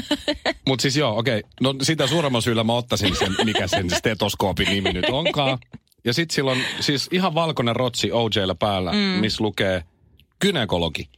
Mutta 0.68 0.82
siis 0.82 0.96
joo, 0.96 1.18
okei. 1.18 1.42
No 1.60 1.74
sitä 1.82 2.06
suuremmalla 2.06 2.42
syyllä 2.42 2.64
mä 2.64 2.72
ottaisin 2.74 3.16
sen, 3.16 3.34
mikä 3.44 3.66
sen 3.66 3.90
stetoskoopin 3.90 4.68
nimi 4.68 4.92
nyt 4.92 5.04
onkaan. 5.10 5.58
Ja 6.04 6.12
sit 6.14 6.30
silloin 6.30 6.64
siis 6.80 7.08
ihan 7.12 7.34
valkoinen 7.34 7.76
rotsi 7.76 8.12
OJllä 8.12 8.54
päällä, 8.54 8.92
mm. 8.92 8.98
missä 8.98 9.44
lukee 9.44 9.82
gynekologi. 10.40 11.08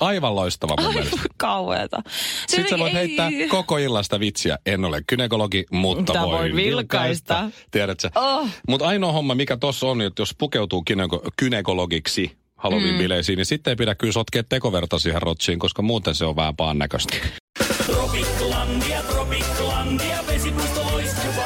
Aivan 0.00 0.34
loistava 0.36 0.74
mun 0.82 0.94
mielestä. 0.94 1.16
Kauheeta. 1.36 2.02
Sitten 2.46 2.68
sä 2.70 2.78
voit 2.78 2.92
heittää 2.92 3.30
koko 3.48 3.78
illasta 3.78 4.20
vitsiä. 4.20 4.58
En 4.66 4.84
ole 4.84 5.02
gynekologi, 5.08 5.64
mutta 5.70 5.96
Mutta 6.12 6.20
voin 6.20 6.30
voin 6.38 6.56
vilkaista. 6.56 7.34
vilkaista. 7.34 7.66
Tiedätkö? 7.70 8.10
Oh. 8.14 8.48
Mutta 8.68 8.86
ainoa 8.86 9.12
homma, 9.12 9.34
mikä 9.34 9.56
tossa 9.56 9.86
on, 9.86 10.00
että 10.02 10.22
jos 10.22 10.34
pukeutuu 10.38 10.84
gyneko- 10.90 11.30
gynekologiksi 11.38 12.36
Halloween-bileisiin, 12.56 13.36
niin 13.36 13.46
sitten 13.46 13.70
ei 13.70 13.76
pidä 13.76 13.94
kyllä 13.94 14.12
sotkea 14.12 14.42
tekoverta 14.48 14.98
siihen 14.98 15.22
rotsiin, 15.22 15.58
koska 15.58 15.82
muuten 15.82 16.14
se 16.14 16.24
on 16.24 16.36
vähän 16.36 16.56
paan 16.56 16.78
näköistä. 16.78 17.16
Tropiklandia, 17.86 19.02
Tropiklandia, 19.02 20.18
vesipuisto 20.26 20.82
loistuva. 20.92 21.44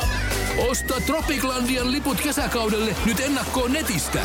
Osta 0.68 0.94
Tropiklandian 1.06 1.92
liput 1.92 2.20
kesäkaudelle 2.20 2.96
nyt 3.06 3.20
ennakkoon 3.20 3.72
netistä. 3.72 4.20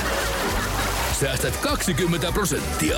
Säästät 1.20 1.58
20 1.58 2.32
prosenttia. 2.32 2.98